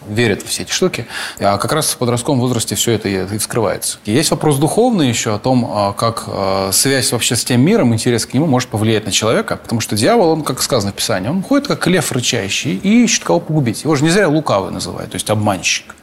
верят 0.10 0.44
в 0.44 0.50
все 0.50 0.64
эти 0.64 0.72
штуки. 0.72 1.06
А 1.40 1.58
как 1.58 1.72
раз 1.72 1.92
в 1.92 1.98
подростковом 1.98 2.40
возрасте 2.40 2.76
все 2.76 2.94
это 2.94 3.08
и 3.08 3.38
вскрывается. 3.38 4.00
Есть 4.06 4.32
вопрос 4.32 4.58
духовный 4.58 5.08
еще 5.08 5.34
о 5.34 5.40
том, 5.40 5.70
а, 5.72 5.94
как 5.94 6.24
а, 6.28 6.72
связь 6.72 7.12
вообще 7.12 7.36
с 7.36 7.46
тем 7.46 7.62
миром, 7.62 7.94
интерес 7.94 8.26
к 8.26 8.34
нему 8.34 8.46
может 8.46 8.70
повлиять 8.70 9.06
на 9.06 9.12
человека. 9.12 9.56
Потому 9.56 9.82
что 9.82 9.96
дьявол, 9.96 10.30
он, 10.30 10.44
как 10.44 10.62
сказано 10.62 10.92
в 10.92 10.96
Писании, 10.96 11.30
он 11.30 11.44
ходит 11.44 11.68
как 11.68 11.88
лев 11.88 12.12
рычащий 12.12 12.76
и 12.76 13.04
ищет 13.04 13.24
кого 13.24 13.40
погубить. 13.40 13.84
Его 13.84 13.96
же 13.96 14.04
не 14.04 14.10
зря 14.10 14.28
лукавый 14.28 14.72
называют, 14.72 15.12
то 15.12 15.16
есть 15.16 15.30
обманщик. 15.30 15.96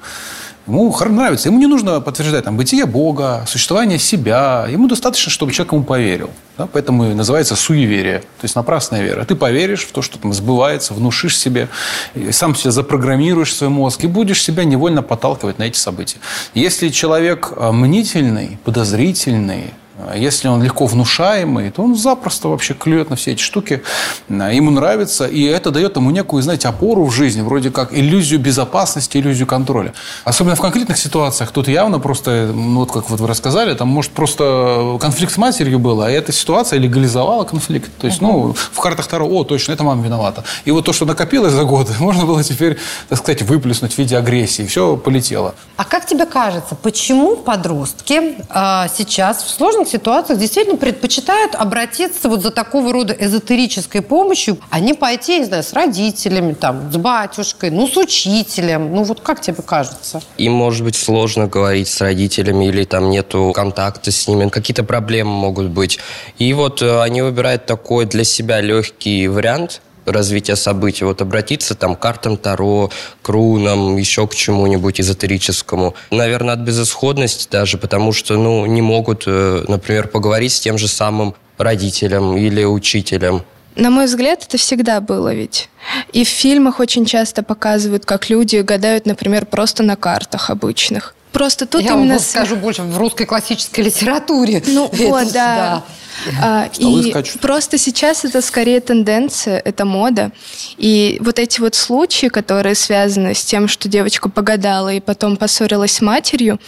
Ему 0.66 0.94
нравится. 1.10 1.48
Ему 1.48 1.58
не 1.58 1.66
нужно 1.66 2.00
подтверждать 2.00 2.44
там, 2.44 2.56
бытие 2.56 2.86
Бога, 2.86 3.44
существование 3.46 3.98
себя. 3.98 4.66
Ему 4.68 4.88
достаточно, 4.88 5.30
чтобы 5.30 5.52
человек 5.52 5.72
ему 5.72 5.84
поверил. 5.84 6.30
Да? 6.58 6.66
Поэтому 6.66 7.10
и 7.10 7.14
называется 7.14 7.54
суеверие. 7.54 8.20
То 8.20 8.44
есть 8.44 8.56
напрасная 8.56 9.02
вера. 9.02 9.24
Ты 9.24 9.36
поверишь 9.36 9.84
в 9.84 9.92
то, 9.92 10.02
что 10.02 10.18
там 10.18 10.32
сбывается, 10.32 10.92
внушишь 10.94 11.38
себе, 11.38 11.68
сам 12.30 12.56
себя 12.56 12.72
запрограммируешь 12.72 13.54
свой 13.54 13.70
мозг 13.70 14.04
и 14.04 14.06
будешь 14.08 14.42
себя 14.42 14.64
невольно 14.64 15.02
подталкивать 15.02 15.58
на 15.58 15.64
эти 15.64 15.78
события. 15.78 16.18
Если 16.54 16.88
человек 16.88 17.52
а, 17.56 17.70
мнительный, 17.72 18.58
подозрительный, 18.64 19.72
если 20.14 20.48
он 20.48 20.62
легко 20.62 20.86
внушаемый, 20.86 21.70
то 21.70 21.82
он 21.82 21.96
запросто 21.96 22.48
вообще 22.48 22.74
клюет 22.74 23.08
на 23.10 23.16
все 23.16 23.32
эти 23.32 23.42
штуки. 23.42 23.82
Ему 24.28 24.70
нравится, 24.70 25.26
и 25.26 25.42
это 25.44 25.70
дает 25.70 25.96
ему 25.96 26.10
некую, 26.10 26.42
знаете, 26.42 26.68
опору 26.68 27.04
в 27.04 27.12
жизни, 27.12 27.40
вроде 27.40 27.70
как 27.70 27.96
иллюзию 27.96 28.38
безопасности, 28.38 29.16
иллюзию 29.16 29.46
контроля. 29.46 29.94
Особенно 30.24 30.54
в 30.54 30.60
конкретных 30.60 30.98
ситуациях. 30.98 31.50
Тут 31.50 31.68
явно 31.68 31.98
просто, 31.98 32.50
ну, 32.54 32.80
вот 32.80 32.92
как 32.92 33.08
вот 33.08 33.20
вы 33.20 33.26
рассказали, 33.26 33.74
там 33.74 33.88
может 33.88 34.12
просто 34.12 34.98
конфликт 35.00 35.32
с 35.32 35.38
матерью 35.38 35.78
был, 35.78 36.02
а 36.02 36.10
эта 36.10 36.30
ситуация 36.30 36.78
легализовала 36.78 37.44
конфликт. 37.44 37.90
То 37.98 38.06
есть, 38.06 38.20
ну, 38.20 38.54
в 38.54 38.80
картах 38.80 39.06
Таро, 39.06 39.26
о, 39.26 39.44
точно, 39.44 39.72
это 39.72 39.82
мама 39.82 40.04
виновата. 40.04 40.44
И 40.66 40.70
вот 40.72 40.84
то, 40.84 40.92
что 40.92 41.06
накопилось 41.06 41.52
за 41.52 41.64
годы, 41.64 41.94
можно 42.00 42.26
было 42.26 42.44
теперь, 42.44 42.76
так 43.08 43.18
сказать, 43.18 43.42
выплеснуть 43.42 43.94
в 43.94 43.98
виде 43.98 44.16
агрессии. 44.16 44.66
Все 44.66 44.96
полетело. 44.96 45.54
А 45.76 45.84
как 45.84 46.04
тебе 46.06 46.26
кажется, 46.26 46.74
почему 46.74 47.36
подростки 47.36 48.36
э, 48.50 48.88
сейчас 48.94 49.42
в 49.42 49.50
сложных 49.50 49.85
сложных 49.86 49.90
ситуациях 49.90 50.38
действительно 50.38 50.76
предпочитают 50.76 51.54
обратиться 51.54 52.28
вот 52.28 52.42
за 52.42 52.50
такого 52.50 52.92
рода 52.92 53.16
эзотерической 53.18 54.02
помощью, 54.02 54.58
а 54.70 54.80
не 54.80 54.94
пойти, 54.94 55.38
не 55.38 55.44
знаю, 55.44 55.62
с 55.62 55.72
родителями, 55.72 56.52
там, 56.52 56.92
с 56.92 56.96
батюшкой, 56.96 57.70
ну, 57.70 57.86
с 57.86 57.96
учителем. 57.96 58.94
Ну, 58.94 59.04
вот 59.04 59.20
как 59.20 59.40
тебе 59.40 59.62
кажется? 59.64 60.20
Им, 60.38 60.52
может 60.52 60.84
быть, 60.84 60.96
сложно 60.96 61.46
говорить 61.46 61.88
с 61.88 62.00
родителями 62.00 62.66
или 62.66 62.84
там 62.84 63.10
нету 63.10 63.52
контакта 63.54 64.10
с 64.10 64.28
ними, 64.28 64.48
какие-то 64.48 64.84
проблемы 64.84 65.30
могут 65.30 65.68
быть. 65.68 65.98
И 66.38 66.52
вот 66.52 66.82
э, 66.82 67.00
они 67.02 67.22
выбирают 67.22 67.66
такой 67.66 68.06
для 68.06 68.24
себя 68.24 68.60
легкий 68.60 69.28
вариант– 69.28 69.80
развития 70.06 70.56
событий. 70.56 71.04
Вот 71.04 71.20
обратиться 71.20 71.74
там 71.74 71.96
к 71.96 72.00
картам 72.00 72.36
Таро, 72.36 72.90
к 73.22 73.28
рунам, 73.28 73.96
еще 73.96 74.26
к 74.26 74.34
чему-нибудь 74.34 75.00
эзотерическому. 75.00 75.94
Наверное, 76.10 76.54
от 76.54 76.60
безысходности 76.60 77.48
даже, 77.50 77.78
потому 77.78 78.12
что, 78.12 78.36
ну, 78.36 78.66
не 78.66 78.82
могут, 78.82 79.24
э, 79.26 79.64
например, 79.68 80.08
поговорить 80.08 80.52
с 80.52 80.60
тем 80.60 80.78
же 80.78 80.88
самым 80.88 81.34
родителем 81.58 82.36
или 82.36 82.64
учителем. 82.64 83.42
На 83.74 83.90
мой 83.90 84.06
взгляд, 84.06 84.42
это 84.42 84.56
всегда 84.56 85.00
было 85.00 85.34
ведь. 85.34 85.68
И 86.12 86.24
в 86.24 86.28
фильмах 86.28 86.80
очень 86.80 87.04
часто 87.04 87.42
показывают, 87.42 88.06
как 88.06 88.30
люди 88.30 88.56
гадают, 88.56 89.04
например, 89.04 89.44
просто 89.44 89.82
на 89.82 89.96
картах 89.96 90.48
обычных. 90.48 91.15
Просто 91.36 91.66
тут 91.66 91.82
Я 91.82 91.92
именно... 91.92 92.14
вам 92.14 92.18
скажу 92.18 92.56
больше 92.56 92.82
в 92.82 92.96
русской 92.96 93.26
классической 93.26 93.84
литературе. 93.84 94.62
Ну 94.76 94.90
Это 94.92 95.06
вот, 95.08 95.28
ж, 95.28 95.32
да. 95.32 95.84
А, 96.42 96.68
и 96.78 97.10
скачут. 97.10 97.40
просто 97.40 97.78
сейчас 97.78 98.24
это 98.24 98.40
скорее 98.40 98.80
тенденция, 98.80 99.58
это 99.58 99.84
мода. 99.84 100.32
И 100.78 101.18
вот 101.20 101.38
эти 101.38 101.60
вот 101.60 101.74
случаи, 101.74 102.28
которые 102.28 102.74
связаны 102.74 103.34
с 103.34 103.44
тем, 103.44 103.68
что 103.68 103.88
девочка 103.88 104.28
погадала 104.30 104.92
и 104.92 105.00
потом 105.00 105.36
поссорилась 105.36 105.92
с 105.92 106.00
матерью, 106.00 106.58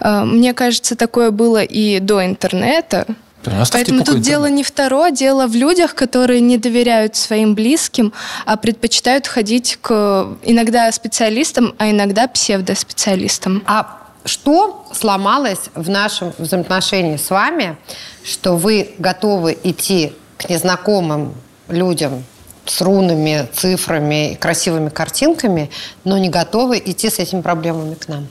э, 0.00 0.24
мне 0.24 0.52
кажется, 0.52 0.96
такое 0.96 1.30
было 1.30 1.62
и 1.62 1.98
до 1.98 2.24
интернета. 2.24 3.06
Оставьте 3.44 3.92
Поэтому 3.92 4.04
тут 4.04 4.20
дело 4.20 4.46
не 4.46 4.62
в 4.62 4.70
Таро, 4.70 5.08
дело 5.08 5.46
в 5.46 5.54
людях, 5.54 5.94
которые 5.94 6.40
не 6.40 6.58
доверяют 6.58 7.16
своим 7.16 7.54
близким, 7.54 8.12
а 8.44 8.58
предпочитают 8.58 9.26
ходить 9.26 9.78
к 9.80 10.28
иногда 10.42 10.92
специалистам, 10.92 11.74
а 11.78 11.90
иногда 11.90 12.28
псевдоспециалистам. 12.28 13.62
А 13.66 13.99
что 14.24 14.86
сломалось 14.92 15.70
в 15.74 15.88
нашем 15.88 16.32
взаимоотношении 16.38 17.16
с 17.16 17.30
вами, 17.30 17.76
что 18.24 18.56
вы 18.56 18.90
готовы 18.98 19.56
идти 19.62 20.12
к 20.36 20.48
незнакомым 20.48 21.34
людям 21.68 22.24
с 22.66 22.80
рунами, 22.82 23.48
цифрами 23.52 24.32
и 24.32 24.34
красивыми 24.36 24.90
картинками, 24.90 25.70
но 26.04 26.18
не 26.18 26.28
готовы 26.28 26.78
идти 26.78 27.10
с 27.10 27.18
этими 27.18 27.40
проблемами 27.40 27.94
к 27.94 28.08
нам? 28.08 28.28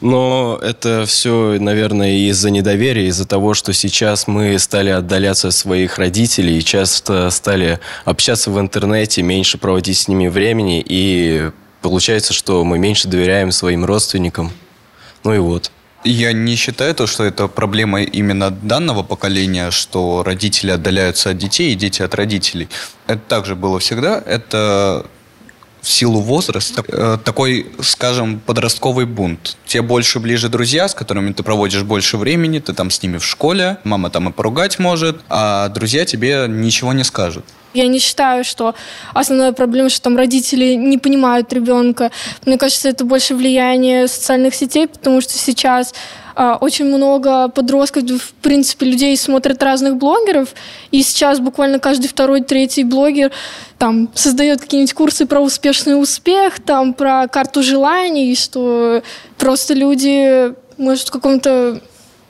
Но 0.00 0.58
это 0.60 1.04
все, 1.06 1.56
наверное, 1.60 2.10
из-за 2.28 2.50
недоверия, 2.50 3.06
из-за 3.06 3.26
того, 3.26 3.54
что 3.54 3.72
сейчас 3.72 4.26
мы 4.26 4.58
стали 4.58 4.90
отдаляться 4.90 5.48
от 5.48 5.54
своих 5.54 5.98
родителей 5.98 6.58
и 6.58 6.64
часто 6.64 7.30
стали 7.30 7.80
общаться 8.04 8.50
в 8.50 8.58
интернете, 8.60 9.22
меньше 9.22 9.56
проводить 9.56 9.98
с 9.98 10.08
ними 10.08 10.28
времени, 10.28 10.84
и 10.86 11.50
получается, 11.80 12.32
что 12.32 12.64
мы 12.64 12.78
меньше 12.78 13.08
доверяем 13.08 13.52
своим 13.52 13.84
родственникам. 13.84 14.52
Ну 15.24 15.34
и 15.34 15.38
вот. 15.38 15.70
Я 16.04 16.34
не 16.34 16.54
считаю 16.56 16.94
то, 16.94 17.06
что 17.06 17.24
это 17.24 17.48
проблема 17.48 18.02
именно 18.02 18.50
данного 18.50 19.02
поколения, 19.02 19.70
что 19.70 20.22
родители 20.22 20.70
отдаляются 20.70 21.30
от 21.30 21.38
детей 21.38 21.72
и 21.72 21.76
дети 21.76 22.02
от 22.02 22.14
родителей. 22.14 22.68
Это 23.06 23.20
также 23.26 23.54
было 23.54 23.78
всегда. 23.78 24.22
Это 24.26 25.06
в 25.84 25.90
силу 25.90 26.20
возраста 26.20 26.82
э, 26.88 27.18
такой, 27.22 27.66
скажем, 27.82 28.40
подростковый 28.40 29.04
бунт. 29.04 29.56
Тебе 29.66 29.82
больше 29.82 30.18
ближе 30.18 30.48
друзья, 30.48 30.88
с 30.88 30.94
которыми 30.94 31.32
ты 31.32 31.42
проводишь 31.42 31.82
больше 31.82 32.16
времени, 32.16 32.58
ты 32.58 32.72
там 32.72 32.90
с 32.90 33.02
ними 33.02 33.18
в 33.18 33.24
школе, 33.24 33.76
мама 33.84 34.08
там 34.08 34.30
и 34.30 34.32
поругать 34.32 34.78
может, 34.78 35.20
а 35.28 35.68
друзья 35.68 36.04
тебе 36.06 36.46
ничего 36.48 36.92
не 36.94 37.04
скажут. 37.04 37.44
Я 37.74 37.88
не 37.88 37.98
считаю, 37.98 38.44
что 38.44 38.74
основная 39.12 39.52
проблема, 39.52 39.90
что 39.90 40.00
там 40.02 40.16
родители 40.16 40.74
не 40.74 40.96
понимают 40.96 41.52
ребенка. 41.52 42.12
Мне 42.46 42.56
кажется, 42.56 42.88
это 42.88 43.04
больше 43.04 43.34
влияние 43.34 44.08
социальных 44.08 44.54
сетей, 44.54 44.86
потому 44.86 45.20
что 45.20 45.32
сейчас 45.32 45.92
очень 46.60 46.86
много 46.86 47.48
подростков, 47.48 48.04
в 48.04 48.32
принципе, 48.34 48.86
людей 48.86 49.16
смотрят 49.16 49.62
разных 49.62 49.96
блогеров, 49.96 50.48
и 50.90 51.02
сейчас 51.02 51.40
буквально 51.40 51.78
каждый 51.78 52.08
второй, 52.08 52.40
третий 52.40 52.84
блогер 52.84 53.30
там 53.78 54.08
создает 54.14 54.60
какие-нибудь 54.60 54.94
курсы 54.94 55.26
про 55.26 55.40
успешный 55.40 56.00
успех, 56.00 56.60
там 56.60 56.94
про 56.94 57.28
карту 57.28 57.62
желаний, 57.62 58.34
что 58.34 59.02
просто 59.38 59.74
люди, 59.74 60.54
может, 60.76 61.08
в 61.08 61.12
каком-то 61.12 61.80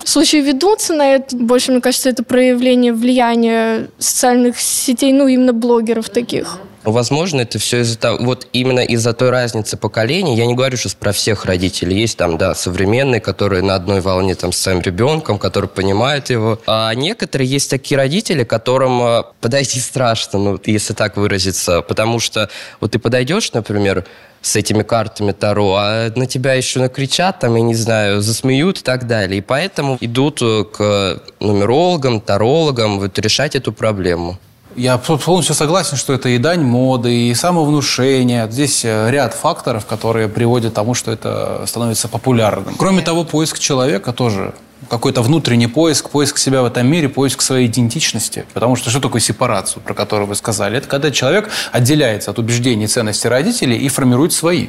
случае 0.04 0.42
ведутся 0.42 0.94
на 0.94 1.14
это. 1.14 1.36
Больше, 1.36 1.72
мне 1.72 1.80
кажется, 1.80 2.10
это 2.10 2.22
проявление 2.22 2.92
влияния 2.92 3.88
социальных 3.98 4.60
сетей, 4.60 5.12
ну, 5.12 5.26
именно 5.26 5.52
блогеров 5.52 6.10
таких. 6.10 6.58
Возможно, 6.84 7.40
это 7.40 7.58
все 7.58 7.80
из-за 7.80 7.98
того, 7.98 8.18
вот 8.20 8.46
именно 8.52 8.80
из-за 8.80 9.14
той 9.14 9.30
разницы 9.30 9.78
поколений. 9.78 10.36
Я 10.36 10.44
не 10.44 10.54
говорю 10.54 10.76
сейчас 10.76 10.94
про 10.94 11.12
всех 11.12 11.46
родителей. 11.46 11.98
Есть 11.98 12.18
там, 12.18 12.36
да, 12.36 12.54
современные, 12.54 13.20
которые 13.20 13.62
на 13.62 13.74
одной 13.74 14.02
волне 14.02 14.34
там 14.34 14.52
с 14.52 14.58
своим 14.58 14.80
ребенком, 14.80 15.38
которые 15.38 15.70
понимают 15.70 16.28
его. 16.28 16.60
А 16.66 16.92
некоторые 16.94 17.48
есть 17.48 17.70
такие 17.70 17.96
родители, 17.96 18.44
которым 18.44 19.02
э, 19.02 19.22
подойти 19.40 19.80
страшно, 19.80 20.38
ну, 20.38 20.60
если 20.66 20.92
так 20.92 21.16
выразиться. 21.16 21.80
Потому 21.80 22.20
что 22.20 22.50
вот 22.80 22.90
ты 22.90 22.98
подойдешь, 22.98 23.50
например, 23.54 24.04
с 24.42 24.54
этими 24.56 24.82
картами 24.82 25.32
Таро, 25.32 25.76
а 25.78 26.12
на 26.14 26.26
тебя 26.26 26.52
еще 26.52 26.80
накричат, 26.80 27.38
там, 27.38 27.56
я 27.56 27.62
не 27.62 27.74
знаю, 27.74 28.20
засмеют 28.20 28.80
и 28.80 28.82
так 28.82 29.06
далее. 29.06 29.38
И 29.38 29.40
поэтому 29.40 29.96
идут 30.02 30.42
э, 30.42 30.64
к 30.64 31.22
нумерологам, 31.40 32.20
тарологам 32.20 33.00
вот, 33.00 33.18
решать 33.18 33.56
эту 33.56 33.72
проблему. 33.72 34.38
Я 34.76 34.98
полностью 34.98 35.54
согласен, 35.54 35.96
что 35.96 36.12
это 36.12 36.28
и 36.28 36.38
дань 36.38 36.62
моды, 36.62 37.28
и 37.28 37.34
самовнушение. 37.34 38.48
Здесь 38.50 38.84
э, 38.84 39.10
ряд 39.10 39.34
факторов, 39.34 39.86
которые 39.86 40.28
приводят 40.28 40.72
к 40.72 40.74
тому, 40.74 40.94
что 40.94 41.12
это 41.12 41.64
становится 41.66 42.08
популярным. 42.08 42.74
Кроме 42.76 43.02
того, 43.02 43.24
поиск 43.24 43.58
человека 43.58 44.12
тоже 44.12 44.54
какой-то 44.88 45.22
внутренний 45.22 45.66
поиск, 45.66 46.10
поиск 46.10 46.38
себя 46.38 46.62
в 46.62 46.66
этом 46.66 46.86
мире, 46.86 47.08
поиск 47.08 47.40
своей 47.40 47.66
идентичности. 47.66 48.44
Потому 48.52 48.76
что 48.76 48.90
что 48.90 49.00
такое 49.00 49.20
сепарацию, 49.20 49.82
про 49.82 49.94
которую 49.94 50.26
вы 50.26 50.34
сказали? 50.34 50.78
Это 50.78 50.88
когда 50.88 51.10
человек 51.10 51.50
отделяется 51.72 52.30
от 52.30 52.38
убеждений 52.38 52.84
и 52.84 52.88
ценностей 52.88 53.28
родителей 53.28 53.76
и 53.76 53.88
формирует 53.88 54.32
свои. 54.32 54.68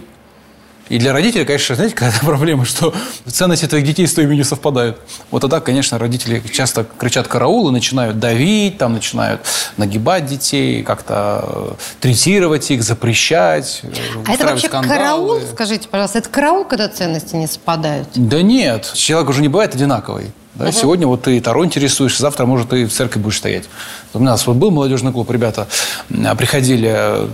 И 0.89 1.00
для 1.00 1.13
родителей, 1.13 1.45
конечно, 1.45 1.76
знаете, 1.76 1.95
какая 1.95 2.19
проблема, 2.21 2.63
что 2.65 2.93
ценности 3.28 3.65
твоих 3.65 3.86
детей 3.86 4.08
с 4.08 4.13
твоими 4.13 4.36
не 4.36 4.43
совпадают. 4.43 5.00
Вот 5.32 5.39
тогда, 5.41 5.60
конечно, 5.60 5.98
родители 5.98 6.41
часто 6.52 6.86
кричат 6.98 7.28
караул 7.28 7.69
и 7.69 7.71
начинают 7.71 8.19
давить, 8.19 8.78
там 8.78 8.93
начинают 8.93 9.41
нагибать 9.78 10.28
детей, 10.28 10.84
как-то 10.84 11.43
э, 11.45 11.71
третировать 12.02 12.69
их, 12.69 12.84
запрещать, 12.84 13.80
э, 13.84 13.88
А 14.28 14.34
это 14.34 14.45
вообще 14.45 14.67
скандалы. 14.67 14.95
караул, 14.95 15.39
скажите, 15.54 15.88
пожалуйста, 15.89 16.19
это 16.19 16.30
караул, 16.30 16.65
когда 16.65 16.88
ценности 16.88 17.36
не 17.36 17.48
совпадают? 17.48 18.08
Да 18.13 18.41
нет, 18.43 18.91
человек 18.93 19.30
уже 19.30 19.41
не 19.41 19.48
бывает 19.48 19.74
одинаковый. 19.74 20.32
Да? 20.54 20.71
Сегодня 20.71 21.06
вот 21.08 21.24
ты 21.24 21.41
Таро 21.41 21.65
интересуешься, 21.65 22.21
завтра, 22.21 22.45
может, 22.45 22.69
ты 22.69 22.86
в 22.86 22.93
церкви 22.93 23.19
будешь 23.19 23.38
стоять. 23.39 23.65
У 24.13 24.19
нас 24.19 24.48
вот 24.48 24.56
был 24.56 24.71
молодежный 24.71 25.12
клуб, 25.12 25.30
ребята 25.32 25.67
м, 26.10 26.38
приходили 26.38 26.89
э, 26.95 27.28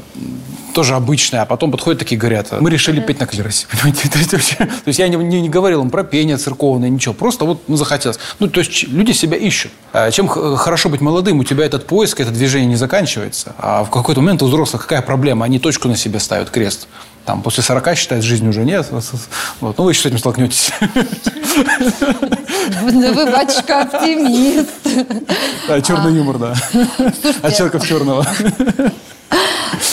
тоже 0.73 0.95
обычные, 0.95 1.41
а 1.41 1.45
потом 1.45 1.71
подходят 1.71 1.99
такие 1.99 2.19
говорят, 2.19 2.51
мы 2.59 2.69
решили 2.69 2.99
петь 2.99 3.19
на 3.19 3.25
клиросе. 3.25 3.67
Понимаете? 3.71 4.09
То 4.09 4.17
есть, 4.17 4.31
вообще- 4.33 4.55
то 4.57 4.87
есть 4.87 4.99
я 4.99 5.07
не, 5.07 5.15
не- 5.17 5.41
не 5.41 5.49
говорил 5.49 5.81
им 5.81 5.89
про 5.89 6.03
пение 6.03 6.37
церковное, 6.37 6.89
ничего. 6.89 7.13
Просто 7.13 7.45
вот 7.45 7.61
ну, 7.67 7.75
захотелось. 7.75 8.19
Ну, 8.39 8.47
то 8.47 8.59
есть 8.59 8.87
люди 8.87 9.11
себя 9.11 9.37
ищут. 9.37 9.71
А 9.93 10.11
Чем 10.11 10.27
хорошо 10.27 10.89
быть 10.89 11.01
молодым, 11.01 11.39
у 11.39 11.43
тебя 11.43 11.65
этот 11.65 11.87
поиск, 11.87 12.19
это 12.19 12.31
движение 12.31 12.67
не 12.67 12.75
заканчивается. 12.75 13.53
А 13.57 13.83
в 13.83 13.89
какой-то 13.89 14.21
момент 14.21 14.41
у 14.41 14.47
взрослых 14.47 14.83
какая 14.83 15.01
проблема? 15.01 15.45
Они 15.45 15.59
точку 15.59 15.87
на 15.87 15.95
себе 15.95 16.19
ставят, 16.19 16.49
крест. 16.49 16.87
Там 17.25 17.43
после 17.43 17.61
40 17.61 17.95
считают, 17.95 18.25
жизни 18.25 18.47
уже 18.47 18.63
нет. 18.63 18.87
Вот. 18.89 19.75
Ну, 19.77 19.83
вы 19.83 19.91
еще 19.91 20.01
с 20.01 20.05
этим 20.07 20.17
столкнетесь. 20.17 20.71
Вы, 22.81 23.31
батюшка, 23.31 23.81
оптимист. 23.81 24.69
Да, 25.67 25.81
черный 25.81 26.15
юмор, 26.15 26.37
да. 26.39 26.55
От 27.43 27.55
человека 27.55 27.79
в 27.79 27.87
черного. 27.87 28.25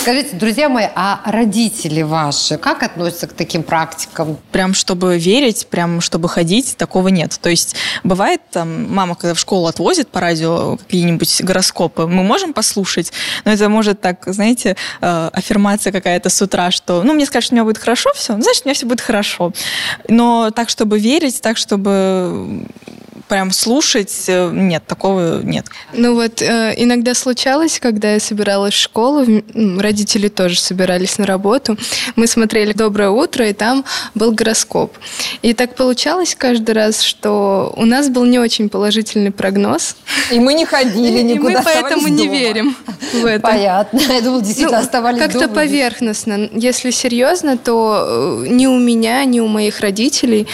Скажите, 0.09 0.37
друзья 0.37 0.71
мои, 0.71 0.87
а 0.95 1.21
родители 1.27 2.01
ваши 2.01 2.57
как 2.57 2.83
относятся 2.83 3.27
к 3.27 3.35
таким 3.35 3.63
практикам? 3.63 4.39
Прям 4.53 4.73
чтобы 4.73 5.19
верить, 5.19 5.67
прям 5.67 6.01
чтобы 6.01 6.31
ходить, 6.31 6.79
такого 6.79 7.09
нет. 7.09 7.39
То 7.43 7.51
есть 7.51 7.77
бывает 8.05 8.41
там, 8.51 8.91
мама, 8.91 9.17
когда 9.17 9.35
в 9.35 9.39
школу 9.39 9.67
отвозит 9.67 10.09
по 10.09 10.21
радио 10.21 10.79
какие-нибудь 10.79 11.43
гороскопы, 11.43 12.07
мы 12.07 12.23
можем 12.23 12.55
послушать, 12.55 13.13
но 13.45 13.53
это 13.53 13.69
может 13.69 14.01
так, 14.01 14.23
знаете, 14.25 14.77
э, 15.03 15.31
аффирмация 15.31 15.93
какая-то 15.93 16.31
с 16.31 16.41
утра, 16.41 16.71
что, 16.71 17.03
ну, 17.03 17.13
мне 17.13 17.27
скажут, 17.27 17.49
что 17.49 17.53
у 17.53 17.57
меня 17.57 17.65
будет 17.65 17.77
хорошо 17.77 18.11
все, 18.15 18.35
ну, 18.35 18.41
значит, 18.41 18.65
у 18.65 18.69
меня 18.69 18.75
все 18.75 18.87
будет 18.87 19.03
хорошо. 19.03 19.53
Но 20.09 20.51
так, 20.53 20.71
чтобы 20.71 20.99
верить, 20.99 21.43
так, 21.43 21.59
чтобы 21.59 22.65
прям 23.29 23.51
слушать, 23.51 24.25
э, 24.29 24.51
нет, 24.53 24.87
такого 24.87 25.41
нет. 25.43 25.67
Ну 25.93 26.15
вот 26.15 26.41
э, 26.43 26.75
иногда 26.77 27.15
случалось, 27.15 27.79
когда 27.81 28.15
я 28.15 28.21
собиралась 28.21 28.75
в 28.75 28.79
школу, 28.79 29.25
родители 29.79 30.29
тоже 30.29 30.59
собирались 30.59 31.19
на 31.19 31.27
работу, 31.27 31.77
мы 32.17 32.27
смотрели 32.27 32.73
«Доброе 32.73 33.11
утро», 33.11 33.47
и 33.49 33.53
там 33.53 33.85
был 34.15 34.33
гороскоп. 34.33 34.97
И 35.43 35.53
так 35.55 35.75
получалось 35.77 36.35
каждый 36.37 36.73
раз, 36.73 37.03
что 37.03 37.73
у 37.77 37.85
нас 37.85 38.09
был 38.09 38.25
не 38.25 38.39
очень 38.39 38.69
положительный 38.69 39.31
прогноз. 39.31 39.97
И 40.31 40.41
мы 40.41 40.55
не 40.55 40.65
ходили 40.65 41.19
И 41.21 41.23
никуда, 41.23 41.59
мы 41.59 41.65
поэтому 41.65 42.09
не 42.09 42.27
дома. 42.27 42.39
верим 42.39 42.77
в 43.13 43.25
это. 43.27 43.41
Понятно. 43.41 43.99
Я 44.09 44.21
думала, 44.21 44.41
действительно, 44.43 44.79
Ну, 44.79 44.85
оставались 44.85 45.19
Как-то 45.21 45.41
дома. 45.43 45.55
поверхностно. 45.55 46.49
Если 46.53 46.91
серьезно, 46.91 47.59
то 47.59 48.43
э, 48.45 48.47
ни 48.49 48.67
у 48.67 48.79
меня, 48.79 49.25
ни 49.25 49.41
у 49.41 49.47
моих 49.47 49.81
родителей 49.81 50.47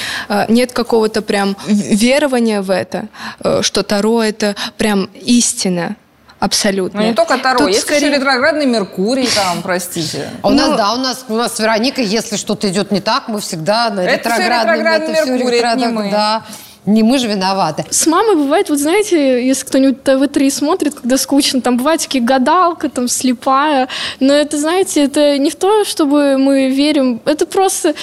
нет 0.49 0.73
какого-то 0.73 1.23
прям 1.23 1.57
верования 1.67 2.63
в 2.64 2.70
это, 2.70 3.07
э, 3.44 3.61
что 3.62 3.83
Таро 3.85 4.22
это 4.22 4.57
прям 4.77 5.09
истина. 5.24 5.96
Абсолютно. 6.40 7.00
Ну, 7.00 7.07
не 7.07 7.14
только 7.14 7.38
Таро, 7.38 7.59
Тут 7.59 7.68
есть 7.68 7.83
скорее- 7.83 8.09
еще 8.09 8.16
ретроградный 8.16 8.66
Меркурий 8.66 9.27
там, 9.35 9.62
простите. 9.62 10.29
А 10.42 10.48
у 10.48 10.50
нас, 10.50 10.68
Ну, 10.70 10.77
да, 10.77 10.92
у 10.92 10.96
нас, 10.98 11.24
у 11.29 11.35
нас 11.35 11.55
с 11.57 11.59
Вероникой, 11.61 12.05
если 12.05 12.37
что-то 12.37 12.68
идет 12.68 12.90
не 12.90 13.00
так, 13.00 13.29
мы 13.29 13.40
всегда 13.40 13.88
на 13.88 14.00
Это 14.00 14.29
ретроградном. 14.29 14.74
ретроградный 14.74 15.14
всё 15.14 15.27
Меркурий, 15.33 15.59
это 15.59 15.77
не 15.77 15.87
мы. 15.87 16.11
Да. 16.11 16.42
Не 16.87 17.03
мы 17.03 17.16
же 17.18 17.29
виноваты. 17.29 17.87
С 17.88 18.07
мамой 18.07 18.37
бывает, 18.37 18.68
вот 18.68 18.79
знаете, 18.79 19.46
если 19.46 19.64
кто-нибудь 19.64 20.03
ТВ-3 20.03 20.50
смотрит, 20.50 20.94
когда 20.94 21.16
скучно, 21.16 21.62
там 21.62 21.79
бывает 21.79 22.03
такие 22.03 22.22
гадалка, 22.22 22.90
там 22.90 23.09
слепая, 23.09 23.88
но 24.20 24.35
это, 24.35 24.59
знаете, 24.59 25.03
это 25.03 25.38
не 25.38 25.48
в 25.48 25.57
то, 25.57 25.85
чтобы 25.87 26.37
мы 26.37 26.68
верим, 26.68 27.22
это 27.24 27.46
просто 27.46 27.94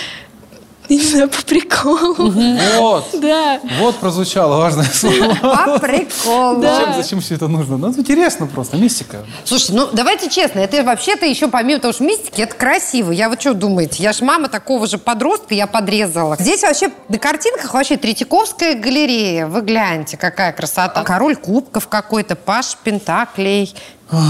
Не 0.89 0.99
знаю, 0.99 1.29
по 1.29 1.41
приколу. 1.43 2.31
Вот. 2.79 3.05
Да. 3.13 3.59
Вот 3.79 3.95
прозвучало 3.97 4.57
важное 4.57 4.85
слово. 4.85 5.35
По 5.41 5.79
приколу. 5.79 6.61
Зачем, 6.61 6.93
зачем 6.95 7.21
все 7.21 7.35
это 7.35 7.47
нужно? 7.47 7.77
Ну, 7.77 7.89
это 7.89 8.01
интересно 8.01 8.45
просто, 8.47 8.77
мистика. 8.77 9.25
Слушайте, 9.45 9.73
ну 9.73 9.87
давайте 9.93 10.29
честно, 10.29 10.59
это 10.59 10.83
вообще-то 10.83 11.25
еще 11.25 11.47
помимо 11.47 11.79
того, 11.79 11.93
что 11.93 12.03
мистики, 12.03 12.41
это 12.41 12.55
красиво. 12.55 13.11
Я 13.11 13.29
вот 13.29 13.39
что 13.39 13.53
думаете, 13.53 14.03
я 14.03 14.13
ж 14.13 14.21
мама 14.21 14.49
такого 14.49 14.87
же 14.87 14.97
подростка, 14.97 15.53
я 15.53 15.67
подрезала. 15.67 16.35
Здесь 16.39 16.61
вообще 16.63 16.91
на 17.07 17.17
картинках 17.17 17.73
вообще 17.73 17.97
Третьяковская 17.97 18.75
галерея. 18.75 19.47
Вы 19.47 19.61
гляньте, 19.61 20.17
какая 20.17 20.51
красота. 20.51 21.03
Король 21.03 21.35
кубков 21.35 21.87
какой-то, 21.87 22.35
Паш 22.35 22.77
Пентаклей. 22.83 23.73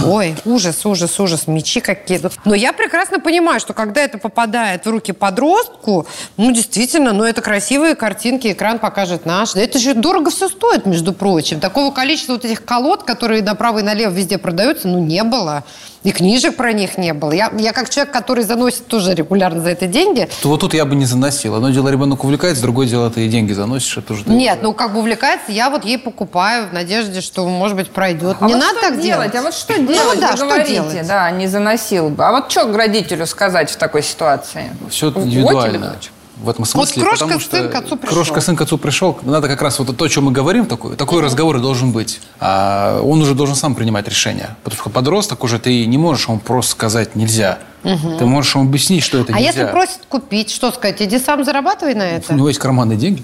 Ой, 0.05 0.35
ужас, 0.45 0.85
ужас, 0.85 1.19
ужас, 1.19 1.47
мечи 1.47 1.79
какие-то. 1.81 2.31
Но 2.45 2.53
я 2.53 2.71
прекрасно 2.71 3.19
понимаю, 3.19 3.59
что 3.59 3.73
когда 3.73 4.01
это 4.01 4.19
попадает 4.19 4.85
в 4.85 4.89
руки 4.89 5.11
подростку, 5.11 6.05
ну, 6.37 6.51
действительно, 6.51 7.13
ну, 7.13 7.23
это 7.23 7.41
красивые 7.41 7.95
картинки, 7.95 8.51
экран 8.51 8.77
покажет 8.77 9.25
наш. 9.25 9.55
Это 9.55 9.79
же 9.79 9.95
дорого 9.95 10.29
все 10.29 10.49
стоит, 10.49 10.85
между 10.85 11.13
прочим. 11.13 11.59
Такого 11.59 11.91
количества 11.91 12.33
вот 12.33 12.45
этих 12.45 12.63
колод, 12.63 13.03
которые 13.03 13.41
направо 13.41 13.79
и 13.79 13.83
налево 13.83 14.11
везде 14.11 14.37
продаются, 14.37 14.87
ну, 14.87 14.99
не 14.99 15.23
было. 15.23 15.63
И 16.03 16.11
книжек 16.11 16.55
про 16.55 16.73
них 16.73 16.97
не 16.97 17.13
было. 17.13 17.31
Я, 17.31 17.51
я 17.59 17.73
как 17.73 17.89
человек, 17.89 18.11
который 18.11 18.43
заносит 18.43 18.87
тоже 18.87 19.13
регулярно 19.13 19.61
за 19.61 19.69
это 19.69 19.85
деньги. 19.85 20.27
То 20.41 20.49
вот 20.49 20.61
тут 20.61 20.73
я 20.73 20.85
бы 20.85 20.95
не 20.95 21.05
заносил. 21.05 21.53
Одно 21.53 21.69
дело 21.69 21.89
ребенок 21.89 22.23
увлекается, 22.23 22.63
другое 22.63 22.87
дело 22.87 23.11
ты 23.11 23.27
и 23.27 23.29
деньги 23.29 23.53
заносишь. 23.53 23.97
Это 23.97 24.13
уже 24.13 24.23
Нет, 24.25 24.59
ну 24.63 24.73
как 24.73 24.93
бы 24.93 24.99
увлекается, 24.99 25.51
я 25.51 25.69
вот 25.69 25.85
ей 25.85 25.99
покупаю 25.99 26.67
в 26.69 26.73
надежде, 26.73 27.21
что, 27.21 27.47
может 27.47 27.77
быть, 27.77 27.89
пройдет. 27.91 28.37
А 28.39 28.47
не 28.47 28.53
вот 28.55 28.59
надо 28.63 28.79
что 28.79 28.89
так 28.89 29.01
делать. 29.01 29.35
А 29.35 29.41
вот 29.43 29.53
что 29.53 29.77
делать? 29.79 30.19
да, 30.19 30.31
Вы 30.31 30.37
что 30.37 30.45
говорите, 30.47 30.73
делать? 30.73 31.07
да, 31.07 31.29
не 31.29 31.45
заносил 31.47 32.09
бы. 32.09 32.25
А 32.25 32.31
вот 32.31 32.51
что 32.51 32.65
к 32.65 32.75
родителю 32.75 33.27
сказать 33.27 33.69
в 33.69 33.75
такой 33.75 34.01
ситуации? 34.01 34.71
Все 34.89 35.11
Вот 35.11 35.23
индивидуально. 35.23 35.89
дочь. 35.91 36.09
В 36.41 36.49
этом 36.49 36.65
смысле. 36.65 37.03
крошка 37.03 37.25
потому 37.25 37.39
сын 37.39 37.49
что 37.49 37.69
к 37.69 37.75
отцу 37.75 37.97
пришел. 37.97 38.15
Крошка 38.15 38.41
сын 38.41 38.55
к 38.55 38.61
отцу 38.61 38.77
пришел. 38.79 39.19
Надо 39.21 39.47
как 39.47 39.61
раз 39.61 39.77
вот 39.79 39.95
то, 39.95 40.05
о 40.05 40.09
чем 40.09 40.25
мы 40.25 40.31
говорим, 40.31 40.65
такой, 40.65 40.95
такой 40.95 41.21
разговор 41.21 41.57
и 41.57 41.61
должен 41.61 41.91
быть. 41.91 42.19
А 42.39 42.99
он 43.03 43.21
уже 43.21 43.35
должен 43.35 43.55
сам 43.55 43.75
принимать 43.75 44.07
решение. 44.07 44.55
Потому 44.63 44.81
что 44.81 44.89
подросток 44.89 45.43
уже 45.43 45.59
ты 45.59 45.85
не 45.85 45.97
можешь 45.99 46.27
ему 46.27 46.39
просто 46.39 46.71
сказать 46.71 47.15
нельзя. 47.15 47.59
Ты 47.83 48.25
можешь 48.25 48.55
ему 48.55 48.65
объяснить, 48.65 49.03
что 49.03 49.19
это 49.19 49.33
А 49.33 49.37
нельзя. 49.39 49.51
если 49.61 49.71
просит 49.71 49.99
купить, 50.09 50.49
что 50.51 50.71
сказать? 50.71 51.01
Иди 51.01 51.19
сам 51.19 51.43
зарабатывай 51.45 51.93
на 51.93 52.03
У 52.03 52.07
это. 52.07 52.33
него 52.33 52.47
есть 52.47 52.59
карманные 52.59 52.97
деньги. 52.97 53.23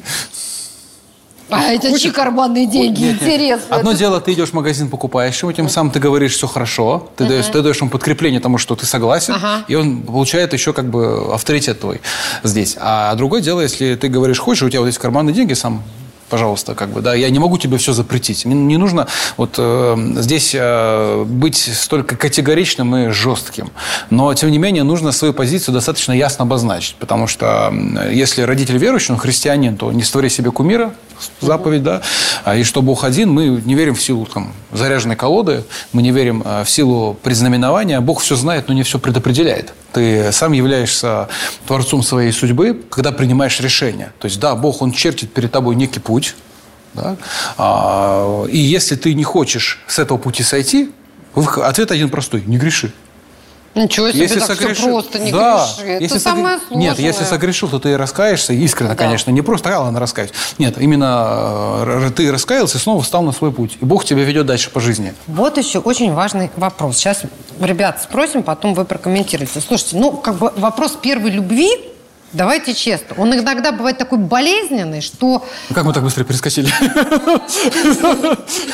А 1.50 1.72
это 1.72 1.98
чьи 2.00 2.12
карманные 2.12 2.66
деньги? 2.68 3.02
Нет, 3.04 3.14
нет. 3.14 3.24
Интересно. 3.24 3.76
Одно 3.76 3.92
Это- 3.92 4.00
дело, 4.00 4.20
ты 4.22 4.34
идешь 4.34 4.50
в 4.50 4.54
магазин, 4.54 4.90
покупаешь 4.90 5.42
ему, 5.42 5.52
тем 5.54 5.70
самым 5.70 5.92
ты 5.92 6.00
говоришь, 6.00 6.34
все 6.34 6.48
хорошо, 6.48 7.10
ты, 7.16 7.26
даешь, 7.26 7.46
ты 7.46 7.62
даешь 7.62 7.78
ему 7.80 7.90
подкрепление 7.90 8.40
тому, 8.40 8.58
что 8.58 8.76
ты 8.76 8.86
согласен, 8.86 9.36
Ага. 9.36 9.64
и 9.68 9.76
он 9.76 10.02
получает 10.02 10.54
еще 10.54 10.74
как 10.74 10.90
бы 10.90 11.34
авторитет 11.34 11.80
твой 11.80 12.02
здесь. 12.44 12.76
А 12.80 13.16
другое 13.16 13.42
дело, 13.42 13.62
если 13.62 13.96
ты 13.96 14.08
говоришь, 14.10 14.40
хочешь, 14.40 14.64
у 14.64 14.70
тебя 14.70 14.82
вот 14.82 14.88
есть 14.88 14.98
карманные 15.00 15.34
деньги, 15.34 15.54
сам 15.54 15.84
пожалуйста, 16.30 16.76
как 16.76 16.90
бы, 16.90 17.02
да, 17.02 17.14
я 17.14 17.30
не 17.30 17.40
могу 17.40 17.58
тебе 17.58 17.78
все 17.78 17.94
запретить. 17.94 18.46
Не, 18.46 18.54
не 18.54 18.78
нужно 18.78 19.08
вот 19.38 19.56
э, 19.58 19.96
здесь 20.18 20.52
э, 20.54 21.24
быть 21.24 21.58
столько 21.58 22.16
категоричным 22.16 22.96
и 22.96 23.10
жестким. 23.10 23.72
Но, 24.10 24.34
тем 24.34 24.52
не 24.52 24.58
менее, 24.58 24.84
нужно 24.84 25.12
свою 25.12 25.34
позицию 25.34 25.74
достаточно 25.74 26.12
ясно 26.12 26.44
обозначить. 26.44 26.96
Потому 26.96 27.28
что 27.28 27.74
если 28.12 28.42
родитель 28.42 28.78
верующий, 28.78 29.14
он 29.14 29.20
христианин, 29.20 29.78
то 29.78 29.92
не 29.92 30.04
створи 30.04 30.30
себе 30.30 30.52
кумира, 30.52 30.94
заповедь, 31.42 31.84
да, 31.84 32.02
а, 32.44 32.56
и 32.56 32.64
что 32.64 32.82
Бог 32.82 33.04
один, 33.04 33.32
мы 33.32 33.62
не 33.66 33.76
верим 33.76 33.96
в 33.96 34.02
силу 34.02 34.26
там, 34.26 34.54
заряженной 34.72 35.16
колоды, 35.16 35.64
мы 35.94 36.02
не 36.02 36.12
верим 36.12 36.44
э, 36.46 36.64
в 36.64 36.70
силу 36.70 37.18
предзнаменования. 37.24 38.00
Бог 38.02 38.22
все 38.22 38.36
знает, 38.36 38.68
но 38.68 38.74
не 38.74 38.84
все 38.84 39.00
предопределяет. 39.00 39.74
Ты 39.98 40.32
сам 40.32 40.52
являешься 40.52 41.28
творцом 41.66 42.04
своей 42.04 42.32
судьбы, 42.32 42.80
когда 42.92 43.12
принимаешь 43.12 43.60
решение. 43.60 44.12
То 44.20 44.28
есть, 44.28 44.40
да, 44.40 44.56
Бог, 44.56 44.84
Он 44.84 44.92
чертит 44.92 45.34
перед 45.34 45.52
тобой 45.52 45.76
некий 45.76 46.00
путь, 46.00 46.36
да, 46.94 47.18
а, 47.58 48.46
и 48.46 48.60
если 48.60 48.96
ты 48.96 49.16
не 49.16 49.24
хочешь 49.24 49.80
с 49.88 49.98
этого 49.98 50.20
пути 50.20 50.44
сойти, 50.44 50.92
ответ 51.36 51.90
один 51.90 52.10
простой– 52.10 52.44
не 52.46 52.60
греши. 52.60 52.92
Ничего 53.78 54.12
себе, 54.12 54.22
Если 54.22 54.40
так 54.40 54.48
согрешил- 54.50 54.76
все 54.76 54.92
просто, 54.92 55.20
не 55.20 55.32
Да. 55.32 55.68
греши. 55.78 55.90
Это 55.92 56.04
Если 56.04 56.18
самое 56.18 56.58
сложное. 56.58 56.78
Нет, 56.78 57.00
если 57.00 57.24
согрешил, 57.24 57.70
то 57.70 57.80
ты 57.80 57.98
раскаешься 57.98 58.54
искренне, 58.54 58.90
Да. 58.92 58.96
конечно. 58.96 59.32
Не 59.32 59.42
просто, 59.42 59.76
а 59.76 59.80
ладно, 59.82 60.00
раскаюсь. 60.00 60.32
Нет, 60.58 60.78
именно 60.80 61.84
э, 61.86 62.10
ты 62.16 62.32
раскаялся 62.32 62.78
и 62.78 62.82
снова 62.82 63.02
встал 63.02 63.22
на 63.24 63.32
свой 63.32 63.52
путь. 63.52 63.78
И 63.82 63.86
Бог 63.86 64.06
тебя 64.06 64.24
ведет 64.24 64.46
дальше 64.46 64.70
по 64.72 64.80
жизни. 64.80 65.14
Вот 65.28 65.58
еще 65.58 65.80
очень 65.80 66.14
важный 66.14 66.50
вопрос. 66.58 66.98
Сейчас, 66.98 67.22
ребят, 67.60 68.02
спросим, 68.04 68.44
потом 68.44 68.74
вы 68.74 68.86
прокомментируете. 68.86 69.62
Слушайте, 69.62 69.98
ну, 69.98 70.12
как 70.12 70.36
бы 70.38 70.52
вопрос 70.58 70.98
первой 71.02 71.30
любви, 71.32 71.70
давайте 72.34 72.74
честно, 72.74 73.16
он 73.18 73.34
иногда 73.34 73.72
бывает 73.72 73.98
такой 73.98 74.18
болезненный, 74.18 75.02
что... 75.02 75.46
Ну, 75.70 75.76
как 75.76 75.86
мы 75.86 75.94
так 75.94 76.04
быстро 76.04 76.24
перескочили? 76.24 76.70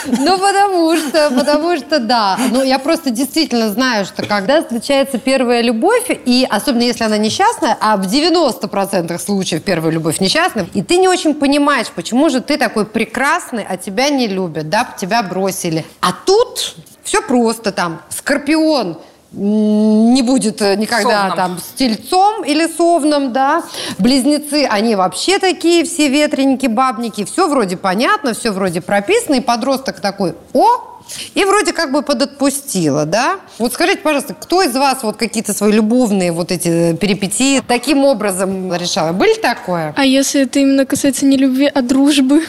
Ну, 0.06 0.38
потому 0.38 0.96
что, 0.98 1.30
потому 1.32 1.78
что, 1.78 2.00
да. 2.00 2.38
Ну, 2.52 2.64
я 2.64 2.80
просто 2.80 3.10
действительно 3.10 3.70
знаю, 3.70 4.06
что 4.06 4.26
когда 4.26 4.62
случается 4.62 5.18
первая 5.18 5.62
любовь, 5.62 6.10
и 6.10 6.48
особенно 6.50 6.84
если 6.84 7.04
она 7.04 7.18
несчастная, 7.18 7.78
а 7.80 7.98
в 7.98 8.02
90% 8.08 9.18
случаев 9.20 9.64
первая 9.64 9.92
любовь 9.92 10.20
несчастная, 10.20 10.68
и 10.74 10.82
ты 10.82 10.98
не 10.98 11.08
очень 11.08 11.34
понимаешь, 11.34 11.88
почему 11.94 12.30
же 12.30 12.42
ты 12.42 12.58
такой 12.58 12.86
прекрасный, 12.86 13.66
а 13.68 13.78
тебя 13.78 14.10
не 14.10 14.28
любят, 14.28 14.70
да, 14.70 14.88
тебя 15.00 15.24
бросили. 15.24 15.86
А 16.02 16.12
тут 16.12 16.76
все 17.04 17.22
просто 17.22 17.72
там. 17.72 18.02
Скорпион 18.10 18.98
не 19.34 20.22
будет 20.22 20.62
э, 20.62 20.76
никогда 20.76 21.30
Совном. 21.30 21.38
там 21.38 21.58
с 21.60 21.78
тельцом 21.78 22.44
или 22.44 22.68
совном, 22.68 23.34
да. 23.34 23.64
Близнецы, 23.98 24.68
они 24.70 24.96
вообще 24.96 25.40
такие 25.40 25.84
все 25.86 26.08
ветреники, 26.08 26.68
бабники. 26.68 27.26
Все 27.26 27.48
вроде 27.48 27.76
понятно, 27.78 28.34
все 28.34 28.52
вроде 28.52 28.82
прописано. 28.82 29.36
И 29.36 29.42
подросток 29.42 30.00
такой, 30.00 30.36
о, 30.54 30.94
и 31.34 31.46
вроде 31.46 31.74
как 31.74 31.92
бы 31.92 32.02
подотпустила, 32.02 33.06
да? 33.06 33.40
Вот 33.60 33.74
скажите, 33.74 34.02
пожалуйста, 34.02 34.36
кто 34.36 34.62
из 34.62 34.76
вас 34.76 35.04
вот 35.04 35.18
какие-то 35.18 35.54
свои 35.54 35.72
любовные 35.72 36.32
вот 36.32 36.52
эти 36.52 36.96
перипетии 36.96 37.62
таким 37.68 38.06
образом 38.06 38.74
решала? 38.74 39.12
Были 39.12 39.34
такое? 39.36 39.94
А 39.98 40.06
если 40.06 40.44
это 40.44 40.60
именно 40.60 40.86
касается 40.86 41.26
не 41.26 41.38
любви, 41.38 41.70
а 41.74 41.82
дружбы? 41.82 42.44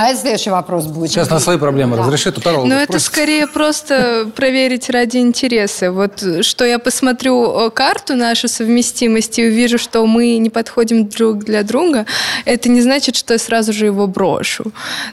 А 0.00 0.10
это 0.10 0.20
следующий 0.20 0.50
вопрос 0.50 0.86
будет. 0.86 1.10
Сейчас 1.10 1.28
на 1.28 1.40
свои 1.40 1.58
проблемы 1.58 1.96
Да. 1.96 2.04
разреши, 2.04 2.30
тут 2.30 2.44
таролог 2.44 2.68
Но 2.68 2.76
это 2.76 2.84
спросит. 3.00 3.06
скорее 3.06 3.46
просто 3.48 4.30
проверить 4.36 4.88
ради 4.90 5.16
интереса. 5.16 5.90
Вот 5.90 6.22
что 6.42 6.64
я 6.64 6.78
посмотрю 6.78 7.68
карту 7.72 8.14
нашу 8.14 8.46
совместимости 8.46 9.40
и 9.40 9.48
увижу, 9.48 9.76
что 9.76 10.06
мы 10.06 10.36
не 10.38 10.50
подходим 10.50 11.08
друг 11.08 11.38
для 11.44 11.64
друга, 11.64 12.06
это 12.44 12.68
не 12.68 12.80
значит, 12.80 13.16
что 13.16 13.32
я 13.34 13.40
сразу 13.40 13.72
же 13.72 13.86
его 13.86 14.06
брошу. 14.06 14.66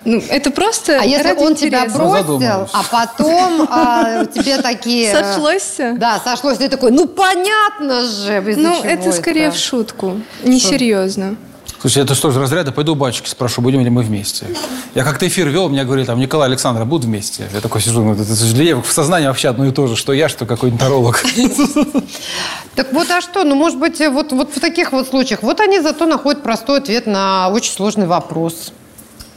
Ну, 0.05 0.21
это 0.29 0.51
просто 0.51 0.99
А 1.01 1.03
если 1.03 1.29
ради 1.29 1.39
он 1.43 1.55
тебя 1.55 1.79
интереса. 1.85 1.97
бросил, 1.97 2.17
Задумалась. 2.39 2.69
а 2.71 2.83
потом 2.91 3.67
а, 3.71 4.25
тебе 4.25 4.57
такие... 4.61 5.11
э, 5.11 5.23
Сошлось? 5.23 5.77
Да, 5.97 6.21
сошлось. 6.23 6.59
Ты 6.59 6.69
такой, 6.69 6.91
ну 6.91 7.07
понятно 7.07 8.03
же. 8.03 8.39
Ну, 8.55 8.83
это 8.83 9.11
скорее 9.13 9.49
в 9.49 9.55
шутку, 9.57 10.21
несерьезно. 10.43 11.37
Слушай, 11.85 12.01
это 12.01 12.15
что 12.15 12.31
же 12.31 12.39
разряда? 12.39 12.71
Пойду 12.71 12.93
у 12.93 12.95
батюшки 12.95 13.29
спрошу, 13.29 13.61
будем 13.61 13.81
ли 13.81 13.91
мы 13.91 14.01
вместе. 14.01 14.47
Я 14.95 15.03
как-то 15.03 15.27
эфир 15.27 15.49
вел, 15.49 15.69
мне 15.69 15.83
говорили, 15.83 16.07
там, 16.07 16.19
Николай 16.19 16.47
Александр, 16.47 16.83
будут 16.83 17.05
вместе? 17.05 17.47
Я 17.53 17.61
такой 17.61 17.79
сижу, 17.79 18.03
ну, 18.03 18.13
это, 18.13 18.23
для 18.23 18.77
в 18.77 18.91
сознании 18.91 19.27
вообще 19.27 19.49
одно 19.49 19.67
и 19.67 19.71
то 19.71 19.85
же, 19.85 19.95
что 19.95 20.11
я, 20.11 20.27
что 20.27 20.47
какой-нибудь 20.47 20.81
таролог. 20.81 21.23
Так 22.73 22.91
вот, 22.91 23.07
а 23.11 23.21
что? 23.21 23.43
Ну, 23.43 23.53
может 23.53 23.77
быть, 23.77 23.99
вот, 23.99 24.31
вот 24.31 24.55
в 24.55 24.59
таких 24.59 24.93
вот 24.93 25.07
случаях, 25.09 25.43
вот 25.43 25.59
они 25.59 25.79
зато 25.79 26.07
находят 26.07 26.41
простой 26.41 26.79
ответ 26.79 27.05
на 27.05 27.49
очень 27.49 27.71
сложный 27.71 28.07
вопрос. 28.07 28.73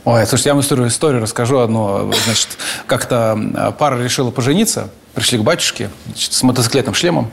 Ой, 0.07 0.27
слушайте, 0.27 0.49
я 0.49 0.55
вам 0.55 0.63
историю, 0.63 0.89
историю 0.89 1.21
расскажу 1.21 1.59
одну. 1.59 2.11
Значит, 2.25 2.49
как-то 2.87 3.39
э, 3.39 3.73
пара 3.79 4.03
решила 4.03 4.31
пожениться, 4.31 4.89
пришли 5.13 5.37
к 5.37 5.43
батюшке 5.43 5.91
значит, 6.07 6.33
с 6.33 6.43
мотоциклетным 6.43 6.95
шлемом. 6.95 7.31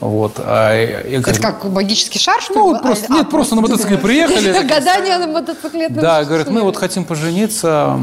Вот. 0.00 0.34
А 0.38 0.72
я- 0.74 1.00
я 1.02 1.18
Это 1.18 1.40
как 1.40 1.64
магический 1.64 2.18
шар, 2.18 2.40
что 2.40 2.54
Ну, 2.54 2.74
ли? 2.74 2.80
просто- 2.80 3.06
А, 3.10 3.12
нет, 3.16 3.30
просто 3.30 3.54
на 3.54 3.60
мотоцикле 3.60 3.98
приехали. 4.06 4.66
Гадание 4.66 5.18
на 5.18 5.26
мотоциклетном 5.26 6.00
Да, 6.00 6.24
говорят, 6.24 6.48
мы 6.50 6.62
вот 6.62 6.76
хотим 6.76 7.04
пожениться. 7.04 7.98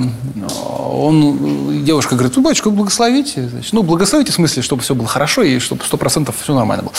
Он, 0.90 1.84
девушка 1.84 2.16
говорит, 2.16 2.36
ну, 2.36 2.44
батюшка, 2.44 2.70
благословите. 2.70 3.48
Значит, 3.48 3.74
ну, 3.74 3.84
благословите 3.84 4.32
в 4.32 4.36
смысле, 4.36 4.62
чтобы 4.62 4.82
все 4.84 4.96
было 4.96 5.08
хорошо 5.08 5.42
и 5.44 5.60
чтобы 5.60 5.84
сто 5.84 5.98
процентов 5.98 6.36
все 6.42 6.54
нормально 6.54 6.84
было. 6.84 6.94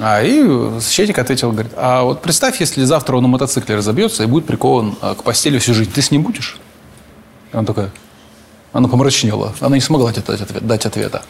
А, 0.00 0.22
и 0.22 0.42
священник 0.80 1.18
ответил, 1.18 1.50
говорит, 1.52 1.72
а 1.76 2.02
вот 2.04 2.22
представь, 2.22 2.60
если 2.60 2.84
завтра 2.84 3.16
он 3.16 3.22
на 3.22 3.28
мотоцикле 3.28 3.76
разобьется 3.76 4.22
и 4.22 4.26
будет 4.26 4.46
прикован 4.46 4.96
а, 5.00 5.14
к 5.14 5.22
постели 5.24 5.58
всю 5.58 5.74
жизнь, 5.74 5.90
ты 5.92 6.00
с 6.02 6.10
ним 6.10 6.22
будешь? 6.22 6.58
И 7.52 7.56
он 7.56 7.66
такой, 7.66 7.90
она 8.74 8.88
помрачнела. 8.88 9.54
Она 9.60 9.76
не 9.76 9.80
смогла 9.80 10.10
дать 10.12 10.28
ответ- 10.28 10.66
дать 10.66 10.84
ответа. 10.84 11.22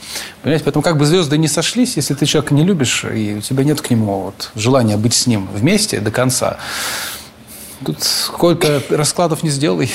Понимаете? 0.42 0.64
Поэтому 0.64 0.82
как 0.82 0.96
бы 0.96 1.04
звезды 1.04 1.36
не 1.36 1.46
сошлись, 1.46 1.96
если 1.96 2.14
ты 2.14 2.24
человека 2.24 2.54
не 2.54 2.64
любишь, 2.64 3.04
и 3.04 3.34
у 3.34 3.40
тебя 3.42 3.64
нет 3.64 3.82
к 3.82 3.90
нему 3.90 4.20
вот 4.22 4.50
желания 4.56 4.96
быть 4.96 5.12
с 5.12 5.26
ним 5.26 5.46
вместе 5.54 6.00
до 6.00 6.10
конца, 6.10 6.56
тут 7.84 8.02
сколько 8.02 8.82
раскладов 8.88 9.42
не 9.42 9.50
сделай. 9.50 9.92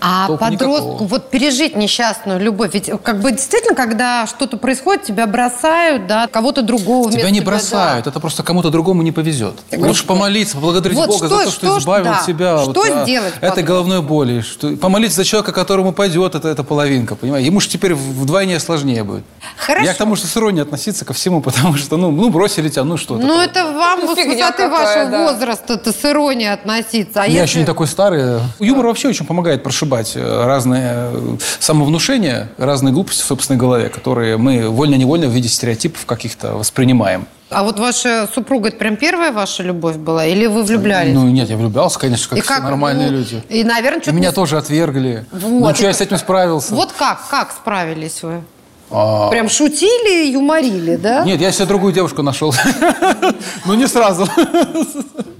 А 0.00 0.26
толку 0.28 0.44
подростку 0.44 0.86
никакого. 0.88 1.08
вот 1.08 1.30
пережить 1.30 1.76
несчастную 1.76 2.40
любовь, 2.40 2.70
ведь 2.74 2.90
как 3.02 3.20
бы 3.20 3.32
действительно, 3.32 3.74
когда 3.74 4.26
что-то 4.26 4.56
происходит, 4.56 5.04
тебя 5.04 5.26
бросают, 5.26 6.06
да, 6.06 6.26
кого-то 6.26 6.62
другого 6.62 7.10
Тебя 7.12 7.30
не 7.30 7.40
да. 7.40 7.46
бросают, 7.46 8.06
это 8.06 8.18
просто 8.20 8.42
кому-то 8.42 8.70
другому 8.70 9.02
не 9.02 9.12
повезет. 9.12 9.54
Лучше 9.76 10.06
помолиться, 10.06 10.56
поблагодарить 10.56 10.96
Вот 10.96 11.08
Бога 11.08 11.26
что- 11.26 11.38
за 11.38 11.44
то, 11.44 11.50
что, 11.50 11.66
что- 11.66 11.78
избавил 11.78 12.04
да. 12.12 12.22
тебя 12.26 12.58
Что 12.58 12.72
вот, 12.72 12.90
а, 12.90 13.04
сделать 13.04 13.34
этой 13.36 13.48
потом? 13.50 13.64
головной 13.64 14.00
боли. 14.02 14.40
Что, 14.40 14.74
помолиться 14.76 15.16
за 15.16 15.24
человека, 15.24 15.52
которому 15.52 15.92
пойдет 15.92 16.34
эта, 16.34 16.48
эта 16.48 16.64
половинка, 16.64 17.14
понимаете? 17.14 17.46
Ему 17.46 17.60
же 17.60 17.68
теперь 17.68 17.94
вдвойне 17.94 18.58
сложнее 18.58 19.04
будет. 19.04 19.24
Хорошо. 19.56 19.84
Я 19.84 19.92
к 19.94 19.98
тому, 19.98 20.16
что 20.16 20.26
с 20.26 20.36
иронией 20.36 20.62
относиться 20.62 21.04
ко 21.04 21.12
всему, 21.12 21.40
потому 21.42 21.76
что, 21.76 21.96
ну, 21.98 22.10
ну 22.10 22.30
бросили 22.30 22.68
тебя, 22.70 22.84
ну 22.84 22.96
что 22.96 23.16
Ну, 23.16 23.38
это 23.40 23.64
вам 23.64 24.00
вот 24.06 24.18
с 24.18 24.24
высоты 24.24 24.40
какая, 24.40 24.68
вашего 24.70 25.06
да. 25.10 25.32
возраста-то 25.32 25.92
с 25.92 26.04
иронией 26.04 26.52
относиться. 26.52 27.22
А 27.22 27.26
Я 27.26 27.42
если- 27.42 27.48
еще 27.50 27.58
не 27.60 27.66
такой 27.66 27.86
старый. 27.86 28.40
Юмор 28.60 28.86
вообще 28.86 29.08
очень 29.08 29.26
помогает 29.26 29.62
прошибать 29.62 29.89
э, 30.16 30.44
разные 30.44 30.90
э, 30.92 31.36
самовнушения, 31.58 32.50
разные 32.58 32.92
глупости 32.92 33.22
в 33.22 33.26
собственной 33.26 33.58
голове, 33.58 33.88
которые 33.88 34.36
мы 34.36 34.68
вольно-невольно 34.68 35.26
в 35.26 35.30
виде 35.30 35.48
стереотипов 35.48 36.06
каких-то 36.06 36.54
воспринимаем. 36.54 37.26
А 37.50 37.64
вот 37.64 37.80
ваша 37.80 38.28
супруга, 38.32 38.68
это 38.68 38.76
прям 38.76 38.96
первая 38.96 39.32
ваша 39.32 39.64
любовь 39.64 39.96
была? 39.96 40.24
Или 40.24 40.46
вы 40.46 40.62
влюблялись? 40.62 41.12
Ну, 41.12 41.28
нет, 41.28 41.50
я 41.50 41.56
влюблялся, 41.56 41.98
конечно, 41.98 42.28
как 42.28 42.38
И 42.38 42.42
все 42.42 42.60
нормальные 42.60 43.10
ну, 43.10 43.18
люди. 43.18 43.42
И, 43.48 43.64
наверное, 43.64 43.98
И 43.98 44.02
что-то... 44.02 44.16
меня 44.16 44.28
не- 44.28 44.34
тоже 44.34 44.56
отвергли. 44.56 45.26
Вот. 45.32 45.70
Ну, 45.70 45.74
что 45.74 45.86
я 45.86 45.92
с 45.92 46.00
этим 46.00 46.16
справился? 46.16 46.74
Вот 46.74 46.92
как? 46.92 47.28
Как 47.28 47.50
справились 47.50 48.22
вы? 48.22 48.42
А, 48.90 49.30
Прям 49.30 49.48
шутили, 49.48 50.32
юморили, 50.32 50.96
да? 50.96 51.24
Нет, 51.24 51.40
я 51.40 51.52
себе 51.52 51.66
другую 51.66 51.92
девушку 51.92 52.22
нашел. 52.22 52.54
Ну, 53.66 53.74
не 53.74 53.86
сразу. 53.86 54.26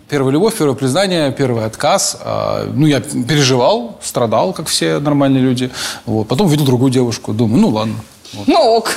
Первая 0.08 0.32
любовь, 0.32 0.54
первое 0.56 0.74
признание, 0.74 1.32
первый 1.32 1.64
отказ. 1.64 2.16
А, 2.20 2.68
Ну, 2.72 2.86
я 2.86 3.00
переживал, 3.00 3.98
страдал, 4.02 4.52
как 4.52 4.66
все 4.68 4.98
нормальные 4.98 5.42
люди. 5.42 5.70
Вот. 6.06 6.28
Потом 6.28 6.46
увидел 6.46 6.64
другую 6.64 6.90
девушку. 6.92 7.32
Думаю, 7.32 7.60
ну, 7.62 7.68
ладно. 7.68 7.94
Вот. 8.32 8.46
Ну 8.46 8.76
ок. 8.76 8.90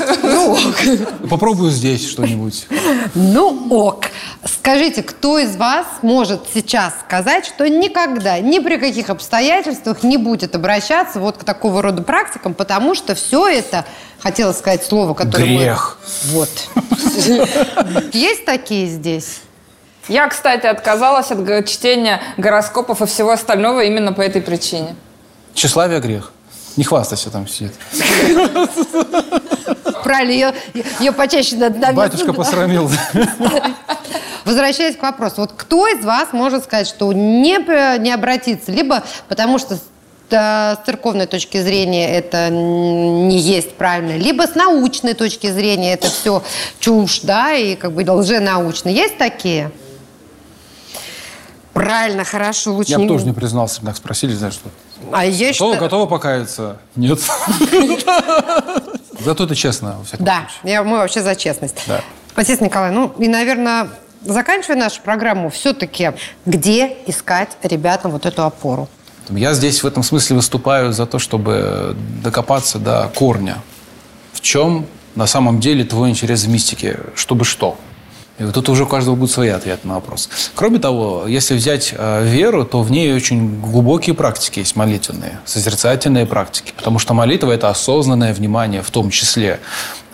Попробую 1.30 1.72
здесь 1.72 2.08
что-нибудь. 2.10 2.68
Ну 3.16 3.68
ок. 3.72 4.06
Скажите, 4.46 5.02
кто 5.04 5.40
из 5.40 5.56
вас 5.56 5.88
может 6.02 6.42
сейчас 6.54 6.94
сказать, 7.06 7.46
что 7.46 7.68
никогда, 7.68 8.40
ни 8.40 8.60
при 8.60 8.78
каких 8.78 9.10
обстоятельствах 9.10 10.04
не 10.04 10.18
будет 10.18 10.56
обращаться 10.56 11.20
вот 11.20 11.38
к 11.38 11.44
такого 11.44 11.82
рода 11.82 12.04
практикам, 12.04 12.54
потому 12.54 12.94
что 12.96 13.16
все 13.16 13.48
это, 13.48 13.86
хотела 14.20 14.54
сказать 14.54 14.84
слово, 14.86 15.14
которое... 15.14 15.46
мы- 15.46 15.58
Грех. 15.58 15.98
Вот. 16.32 16.50
Есть 18.14 18.46
такие 18.46 18.88
здесь? 18.88 19.40
Я, 20.10 20.28
кстати, 20.28 20.66
отказалась 20.66 21.32
от 21.32 21.68
чтения 21.68 22.22
гороскопов 22.38 23.02
и 23.02 23.06
всего 23.06 23.32
остального 23.32 23.84
именно 23.84 24.12
по 24.14 24.22
этой 24.22 24.42
причине. 24.42 24.96
Тщеславие 25.54 26.00
грех. 26.02 26.32
Не 26.76 26.84
хвастайся 26.84 27.30
там 27.30 27.48
сидит. 27.48 27.74
Правильно, 30.04 30.32
ее, 30.32 30.54
ее 31.00 31.12
почаще 31.12 31.56
надо 31.56 31.80
на 31.80 31.94
Батюшка 31.94 32.34
посрамил. 32.34 32.90
Возвращаясь 34.46 34.98
к 34.98 35.02
вопросу, 35.02 35.36
вот 35.38 35.54
кто 35.56 35.88
из 35.88 36.04
вас 36.04 36.34
может 36.34 36.66
сказать, 36.66 36.88
что 36.88 37.14
не, 37.14 37.58
не 38.00 38.12
обратиться, 38.12 38.72
либо 38.72 39.04
потому 39.30 39.58
что 39.58 39.76
с, 39.76 39.82
церковной 40.86 41.28
точки 41.28 41.62
зрения 41.62 42.18
это 42.18 42.50
не 42.50 43.38
есть 43.38 43.76
правильно, 43.76 44.18
либо 44.18 44.44
с 44.44 44.56
научной 44.56 45.14
точки 45.14 45.52
зрения 45.52 45.94
это 45.94 46.08
все 46.08 46.44
чушь, 46.80 47.20
да, 47.22 47.54
и 47.54 47.76
как 47.76 47.92
бы 47.92 48.02
лженаучно. 48.10 48.90
Есть 48.90 49.18
такие? 49.18 49.72
Правильно, 51.74 52.24
хорошо, 52.24 52.74
лучше 52.74 52.92
Я 52.92 53.00
бы 53.00 53.08
тоже 53.08 53.26
не 53.26 53.34
признался, 53.34 53.82
так 53.82 53.98
спросили, 53.98 54.34
знаешь, 54.34 54.54
что. 54.54 54.70
А 55.12 55.26
Готова, 55.26 55.54
считаю- 55.54 55.80
готова 55.80 56.06
покаяться? 56.06 56.78
Нет. 56.96 57.20
Зато 59.20 59.46
это 59.46 59.56
честно, 59.56 59.98
Да, 60.20 60.48
я, 60.64 60.84
мы 60.84 60.98
вообще 60.98 61.22
за 61.22 61.36
честность. 61.36 61.84
Да. 61.88 62.02
Отец 62.36 62.60
Николай, 62.62 62.92
ну 62.92 63.14
и, 63.20 63.28
наверное, 63.28 63.90
заканчивая 64.22 64.78
нашу 64.78 65.02
программу, 65.02 65.50
все-таки 65.50 66.12
где 66.46 66.98
искать 67.08 67.50
ребятам 67.64 68.12
вот 68.12 68.26
эту 68.26 68.44
опору? 68.44 68.90
Я 69.30 69.54
здесь 69.54 69.84
в 69.84 69.88
этом 69.88 70.04
смысле 70.04 70.38
выступаю 70.38 70.92
за 70.92 71.06
то, 71.06 71.20
чтобы 71.20 71.96
докопаться 72.24 72.80
до 72.80 73.10
корня. 73.16 73.58
В 74.34 74.42
чем 74.42 74.86
на 75.16 75.28
самом 75.28 75.60
деле 75.60 75.86
твой 75.86 76.10
интерес 76.10 76.44
в 76.44 76.50
мистике? 76.50 77.00
Чтобы 77.16 77.46
что? 77.46 77.78
И 78.40 78.44
вот 78.44 78.56
тут 78.56 78.68
уже 78.70 78.84
у 78.84 78.88
каждого 78.88 79.16
будут 79.16 79.32
свои 79.32 79.50
ответы 79.50 79.88
на 79.88 79.96
вопрос. 79.96 80.28
Кроме 80.56 80.80
того, 80.80 81.26
если 81.28 81.56
взять 81.56 81.94
э, 81.96 82.26
веру, 82.26 82.66
то 82.66 82.82
в 82.82 82.90
ней 82.90 83.14
очень 83.14 83.62
глубокие 83.62 84.16
практики 84.16 84.60
есть 84.60 84.76
молитвенные, 84.76 85.40
созерцательные 85.46 86.26
практики. 86.26 86.74
Потому 86.76 86.98
что 86.98 87.14
молитва– 87.14 87.52
это 87.54 87.70
осознанное 87.70 88.34
внимание 88.34 88.82
в 88.82 88.90
том 88.90 89.12
числе, 89.12 89.60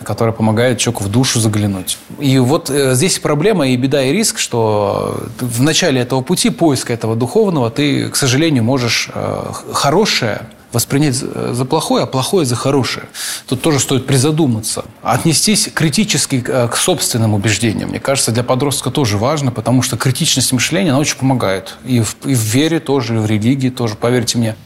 которое 0.02 0.32
помогает 0.32 0.78
человеку 0.78 1.04
в 1.04 1.08
душу 1.08 1.40
заглянуть. 1.40 1.96
И 2.18 2.38
вот 2.38 2.68
э, 2.68 2.94
здесь 2.94 3.18
проблема 3.18 3.68
и 3.68 3.76
беда, 3.76 4.02
и 4.02 4.12
риск, 4.12 4.38
что 4.38 5.24
в 5.40 5.62
начале 5.62 6.02
этого 6.02 6.20
пути, 6.20 6.50
поиска 6.50 6.92
этого 6.92 7.16
духовного, 7.16 7.70
ты, 7.70 8.10
к 8.10 8.16
сожалению, 8.16 8.64
можешь 8.64 9.08
э, 9.14 9.52
хорошее 9.72 10.42
воспринять 10.72 11.14
за 11.14 11.64
плохое, 11.64 12.04
а 12.04 12.06
плохое 12.06 12.46
за 12.46 12.56
хорошее. 12.56 13.06
Тут 13.48 13.62
тоже 13.62 13.80
стоит 13.80 14.06
призадуматься. 14.06 14.84
Отнестись 15.02 15.68
критически 15.72 16.40
к 16.40 16.76
собственным 16.76 17.34
убеждениям. 17.34 17.90
Мне 17.90 18.00
кажется, 18.00 18.32
для 18.32 18.42
подростка 18.42 18.90
тоже 18.90 19.18
важно, 19.18 19.50
потому 19.50 19.82
что 19.82 19.96
критичность 19.96 20.52
мышления, 20.52 20.90
она 20.90 21.00
очень 21.00 21.16
помогает. 21.16 21.76
И 21.84 22.00
в, 22.00 22.16
и 22.24 22.34
в 22.34 22.40
вере 22.40 22.80
тоже, 22.80 23.16
и 23.16 23.18
в 23.18 23.26
религии 23.26 23.70
тоже, 23.70 23.96
поверьте 23.96 24.38
мне. 24.38 24.56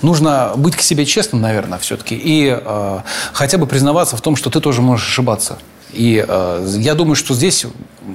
Нужно 0.00 0.52
быть 0.56 0.76
к 0.76 0.80
себе 0.80 1.04
честным, 1.04 1.42
наверное, 1.42 1.78
все-таки. 1.78 2.14
И 2.14 2.56
э, 2.56 3.00
хотя 3.32 3.58
бы 3.58 3.66
признаваться 3.66 4.16
в 4.16 4.20
том, 4.20 4.36
что 4.36 4.50
ты 4.50 4.60
тоже 4.60 4.80
можешь 4.80 5.06
ошибаться. 5.06 5.58
И 5.92 6.24
э, 6.26 6.74
я 6.78 6.94
думаю, 6.94 7.16
что 7.16 7.34
здесь 7.34 7.66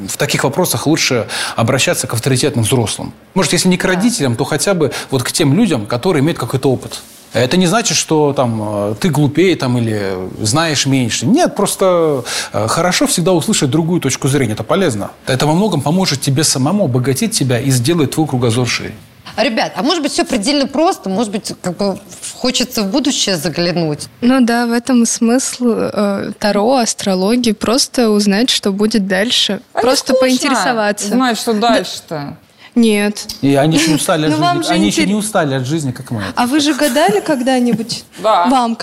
в 0.08 0.18
таких 0.18 0.44
вопросах 0.44 0.88
лучше 0.88 1.28
обращаться 1.56 2.08
к 2.08 2.14
авторитетным 2.14 2.64
взрослым. 2.64 3.14
Может, 3.34 3.54
если 3.54 3.70
не 3.70 3.78
к 3.78 3.86
родителям, 3.86 4.36
то 4.36 4.46
хотя 4.46 4.74
бы 4.74 4.92
вот 5.12 5.24
к 5.24 5.32
тем 5.32 5.54
людям, 5.54 5.86
которые 5.86 6.22
имеют 6.22 6.40
какой-то 6.40 6.72
опыт. 6.72 7.02
Это 7.34 7.58
не 7.58 7.68
значит, 7.68 7.98
что 7.98 8.34
там 8.34 8.92
э, 8.92 8.96
ты 9.00 9.10
глупее 9.10 9.56
там, 9.56 9.78
или 9.78 10.14
знаешь 10.40 10.86
меньше. 10.86 11.26
Нет, 11.26 11.56
просто 11.56 12.24
э, 12.54 12.68
хорошо 12.68 13.08
всегда 13.08 13.34
услышать 13.34 13.70
другую 13.70 14.02
точку 14.02 14.28
зрения. 14.28 14.54
Это 14.54 14.64
полезно. 14.64 15.12
Это 15.26 15.46
во 15.46 15.54
многом 15.54 15.82
поможет 15.82 16.22
тебе 16.22 16.44
самому 16.44 16.86
обогатить 16.86 17.32
тебя 17.38 17.60
и 17.60 17.70
сделать 17.70 18.12
твой 18.12 18.28
кругозор 18.28 18.68
шире. 18.68 18.94
Ребят, 19.36 19.74
а 19.76 19.84
может 19.84 20.02
быть 20.02 20.14
все 20.14 20.26
предельно 20.26 20.66
просто? 20.66 21.10
Может 21.10 21.32
быть, 21.32 21.54
как 21.62 21.78
бы 21.78 22.00
хочется 22.36 22.82
в 22.82 22.90
будущее 22.90 23.38
заглянуть? 23.38 24.08
Ну 24.22 24.42
да, 24.42 24.66
в 24.66 24.72
этом 24.72 25.04
и 25.04 25.06
смысл 25.06 25.74
э, 25.76 26.32
Таро, 26.40 26.78
астрологии. 26.78 27.52
Просто 27.52 28.10
узнать, 28.10 28.50
что 28.50 28.72
будет 28.72 29.06
дальше. 29.06 29.62
А 29.74 29.82
просто 29.82 30.14
скучно 30.14 30.22
поинтересоваться. 30.22 31.08
Знать, 31.10 31.38
что 31.38 31.54
дальше-то. 31.54 32.38
Нет. 32.78 33.28
И 33.42 33.56
они 33.56 33.78
еще 33.78 33.90
не 33.90 33.96
устали 33.96 34.28
от 34.28 34.40
Ну, 34.40 34.54
жизни. 34.62 34.74
Они 34.74 34.86
еще 34.88 35.02
интерес- 35.02 35.08
не 35.08 35.16
устали 35.16 35.56
от 35.56 35.66
жизни, 35.66 35.92
как 35.92 36.12
мы. 36.12 36.24
А 36.36 36.46
вы 36.46 36.60
же 36.60 36.74
гадали 36.76 37.20
когда-нибудь? 37.20 38.04
Да. 38.20 38.46
Вам, 38.48 38.78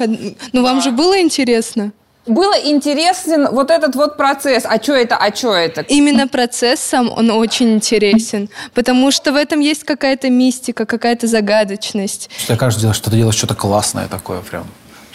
ну 0.52 0.62
вам 0.62 0.80
же 0.82 0.90
было 0.90 1.20
интересно? 1.20 1.92
Было 2.26 2.54
интересен 2.54 3.48
вот 3.52 3.70
этот 3.70 3.94
вот 3.94 4.16
процесс. 4.16 4.64
А 4.66 4.82
что 4.82 4.94
это, 4.94 5.16
а 5.16 5.34
что 5.34 5.54
это? 5.54 5.82
Именно 5.82 6.26
процесс 6.26 6.80
сам, 6.80 7.10
он 7.10 7.30
очень 7.30 7.74
интересен, 7.74 8.48
потому 8.72 9.10
что 9.10 9.32
в 9.32 9.36
этом 9.36 9.60
есть 9.60 9.84
какая-то 9.84 10.30
мистика, 10.30 10.86
какая-то 10.86 11.26
загадочность. 11.26 12.30
Что 12.38 12.54
я 12.54 12.58
каждый 12.58 12.80
делает, 12.80 12.96
что 12.96 13.10
ты 13.10 13.16
делаешь 13.16 13.36
что-то 13.36 13.54
классное 13.54 14.08
такое 14.08 14.40
прям. 14.40 14.64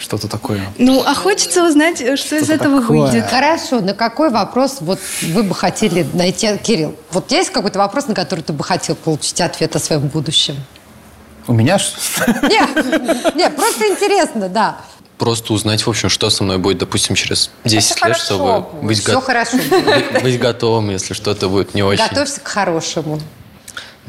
Что-то 0.00 0.28
такое. 0.28 0.62
Ну, 0.78 1.02
а 1.04 1.14
хочется 1.14 1.62
узнать, 1.62 2.00
э, 2.00 2.16
что 2.16 2.36
из 2.36 2.48
этого 2.48 2.80
такое. 2.80 3.02
выйдет. 3.02 3.28
Хорошо, 3.28 3.80
на 3.80 3.92
какой 3.92 4.30
вопрос 4.30 4.78
вот 4.80 4.98
вы 5.20 5.42
бы 5.42 5.54
хотели 5.54 6.06
найти, 6.14 6.56
Кирилл? 6.56 6.96
Вот 7.12 7.30
есть 7.30 7.50
какой-то 7.50 7.78
вопрос, 7.78 8.06
на 8.06 8.14
который 8.14 8.40
ты 8.40 8.54
бы 8.54 8.64
хотел 8.64 8.96
получить 8.96 9.38
ответ 9.42 9.76
о 9.76 9.78
своем 9.78 10.08
будущем? 10.08 10.56
У 11.46 11.52
меня 11.52 11.78
что 11.78 11.98
Нет, 12.48 13.34
нет, 13.34 13.54
просто 13.56 13.88
интересно, 13.88 14.48
да. 14.48 14.78
Просто 15.18 15.52
узнать, 15.52 15.82
в 15.86 15.90
общем, 15.90 16.08
что 16.08 16.30
со 16.30 16.44
мной 16.44 16.56
будет, 16.56 16.78
допустим, 16.78 17.14
через 17.14 17.50
10 17.64 17.90
лет, 17.90 17.98
хорошо 18.00 18.24
чтобы 18.24 18.60
будет. 18.60 18.82
быть, 18.84 19.00
Все 19.02 19.12
го- 19.14 19.20
хорошо. 19.20 19.58
быть 20.22 20.40
готовым, 20.40 20.88
если 20.88 21.12
что-то 21.12 21.50
будет 21.50 21.74
не 21.74 21.82
очень. 21.82 22.02
Готовься 22.02 22.40
к 22.40 22.48
хорошему. 22.48 23.20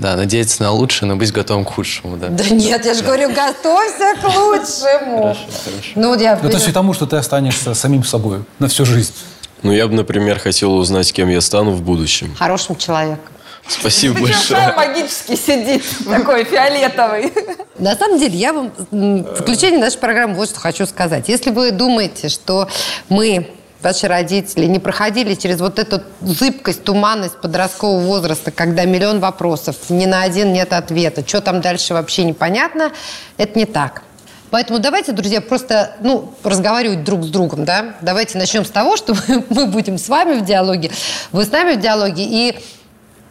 Да, 0.02 0.16
надеяться 0.16 0.64
на 0.64 0.72
лучшее, 0.72 1.08
но 1.08 1.16
быть 1.16 1.32
готовым 1.32 1.64
к 1.64 1.76
худшему, 1.76 2.18
да. 2.18 2.30
Да 2.30 2.44
нет, 2.50 2.84
я 2.84 2.96
же 2.96 3.04
говорю, 3.04 3.30
готовься 3.30 4.16
к 4.20 4.24
лучшему. 4.24 5.22
Хорошо, 5.22 5.40
хорошо. 5.64 5.92
Ну, 5.94 6.20
я... 6.20 6.40
Ну, 6.42 6.50
то 6.50 6.56
есть 6.56 6.68
и 6.68 6.72
тому, 6.72 6.94
что 6.96 7.06
ты 7.06 7.18
останешься 7.18 7.76
самим 7.76 8.04
собой 8.04 8.40
на 8.58 8.68
всю 8.68 8.84
жизнь. 8.84 9.14
Ну, 9.62 9.72
я 9.72 9.88
бы, 9.88 9.94
например, 9.94 10.40
хотел 10.40 10.74
узнать, 10.74 11.14
кем 11.14 11.30
я 11.30 11.40
стану 11.40 11.70
в 11.70 11.84
будущем. 11.84 12.34
Хорошим 12.36 12.78
человеком. 12.78 13.32
Спасибо 13.68 14.16
Причем 14.16 14.32
большое. 14.32 14.74
магически 14.76 15.36
сидит, 15.36 15.84
такой 16.04 16.46
фиолетовый. 16.46 17.32
На 17.78 17.96
самом 17.96 18.18
деле, 18.18 18.36
я 18.36 18.54
вам 18.54 18.72
в 18.90 19.38
заключение 19.38 19.80
нашей 19.80 20.00
программы 20.00 20.34
вот 20.34 20.50
что 20.50 20.60
хочу 20.60 20.88
сказать. 20.88 21.30
Если 21.30 21.52
вы 21.52 21.70
думаете, 21.70 22.30
что 22.30 22.68
мы 23.08 23.52
ваши 23.82 24.08
родители 24.08 24.66
не 24.66 24.80
проходили 24.80 25.36
через 25.36 25.60
вот 25.60 25.80
эту 25.80 26.02
зыбкость, 26.22 26.84
туманность 26.84 27.40
подросткового 27.42 28.00
возраста, 28.00 28.52
когда 28.52 28.86
миллион 28.86 29.20
вопросов, 29.20 29.76
ни 29.90 30.06
на 30.06 30.24
один 30.24 30.54
нет 30.54 30.74
ответа, 30.74 31.28
что 31.28 31.42
там 31.42 31.62
дальше 31.62 31.94
вообще 31.94 32.24
непонятно, 32.24 32.92
это 33.38 33.58
не 33.58 33.66
так. 33.66 34.04
Поэтому 34.52 34.80
давайте, 34.80 35.14
друзья, 35.14 35.40
просто 35.40 35.96
ну, 36.02 36.34
разговаривать 36.44 37.06
друг 37.06 37.24
с 37.24 37.30
другом. 37.30 37.64
Да? 37.64 37.96
Давайте 38.02 38.38
начнем 38.38 38.66
с 38.66 38.70
того, 38.70 38.98
что 38.98 39.16
мы 39.50 39.68
будем 39.68 39.98
с 39.98 40.10
вами 40.10 40.38
в 40.38 40.46
диалоге, 40.46 40.92
вы 41.32 41.46
с 41.46 41.52
нами 41.52 41.76
в 41.76 41.80
диалоге, 41.80 42.24
и 42.24 42.60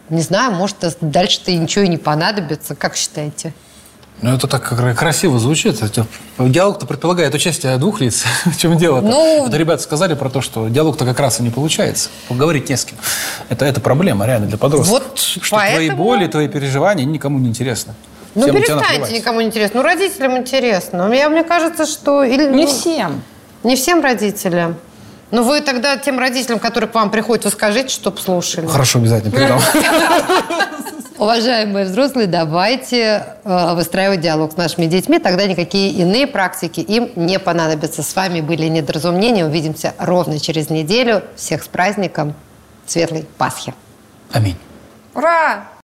не 0.09 0.21
знаю, 0.21 0.51
может, 0.51 0.77
дальше-то 0.99 1.55
ничего 1.55 1.85
и 1.85 1.87
не 1.87 1.97
понадобится. 1.97 2.75
Как 2.75 2.95
считаете? 2.95 3.53
Ну, 4.21 4.35
это 4.35 4.47
так 4.47 4.95
красиво 4.97 5.39
звучит. 5.39 5.81
Диалог-то 6.37 6.85
предполагает 6.85 7.33
участие 7.33 7.77
двух 7.77 8.01
лиц. 8.01 8.23
В 8.45 8.55
чем 8.57 8.77
дело-то? 8.77 9.07
Ну- 9.07 9.47
Это 9.47 9.57
ребята 9.57 9.81
сказали 9.81 10.13
про 10.13 10.29
то, 10.29 10.41
что 10.41 10.67
диалог-то 10.67 11.05
как 11.05 11.19
раз 11.19 11.39
и 11.39 11.43
не 11.43 11.49
получается. 11.49 12.09
Поговорить 12.27 12.69
не 12.69 12.77
с 12.77 12.85
кем. 12.85 12.97
Это, 13.49 13.65
это 13.65 13.81
проблема 13.81 14.27
реально 14.27 14.47
для 14.47 14.57
подростков. 14.57 14.99
Вот 15.01 15.19
что 15.19 15.49
твои 15.49 15.75
поэтому- 15.75 15.97
боли, 16.03 16.27
твои 16.27 16.47
переживания 16.47 17.03
никому 17.05 17.39
не 17.39 17.49
интересны. 17.49 17.93
Ну, 18.35 18.43
Всем 18.43 18.55
перестаньте, 18.55 19.13
никому 19.13 19.41
не 19.41 19.47
интересно. 19.47 19.81
Ну, 19.81 19.85
родителям 19.85 20.37
интересно. 20.37 21.07
Мне, 21.07 21.27
мне 21.27 21.43
кажется, 21.43 21.85
что... 21.85 22.23
Или, 22.23 22.47
Не 22.47 22.65
ну, 22.65 22.71
всем. 22.71 23.23
Не 23.63 23.75
всем 23.75 24.01
родителям. 24.01 24.75
Ну, 25.31 25.43
вы 25.43 25.61
тогда 25.61 25.97
тем 25.97 26.19
родителям, 26.19 26.59
которые 26.59 26.89
к 26.89 26.93
вам 26.95 27.09
приходят, 27.09 27.45
вы 27.45 27.51
скажите, 27.51 27.89
чтоб 27.89 28.19
слушали. 28.19 28.67
Хорошо, 28.67 28.99
обязательно 28.99 29.31
передам. 29.31 29.59
Уважаемые 31.21 31.85
взрослые, 31.85 32.25
давайте 32.25 33.37
э, 33.43 33.75
выстраивать 33.75 34.21
диалог 34.21 34.53
с 34.53 34.57
нашими 34.57 34.87
детьми, 34.87 35.19
тогда 35.19 35.45
никакие 35.45 35.91
иные 35.91 36.25
практики 36.25 36.79
им 36.79 37.11
не 37.15 37.37
понадобятся. 37.37 38.01
С 38.01 38.15
вами 38.15 38.41
были 38.41 38.65
«Недоразумения». 38.65 39.45
Увидимся 39.45 39.93
ровно 39.99 40.39
через 40.39 40.71
неделю. 40.71 41.21
Всех 41.35 41.61
с 41.61 41.67
праздником. 41.67 42.33
Светлой 42.87 43.27
Пасхи. 43.37 43.75
Аминь. 44.31 44.57
Ура! 45.13 45.65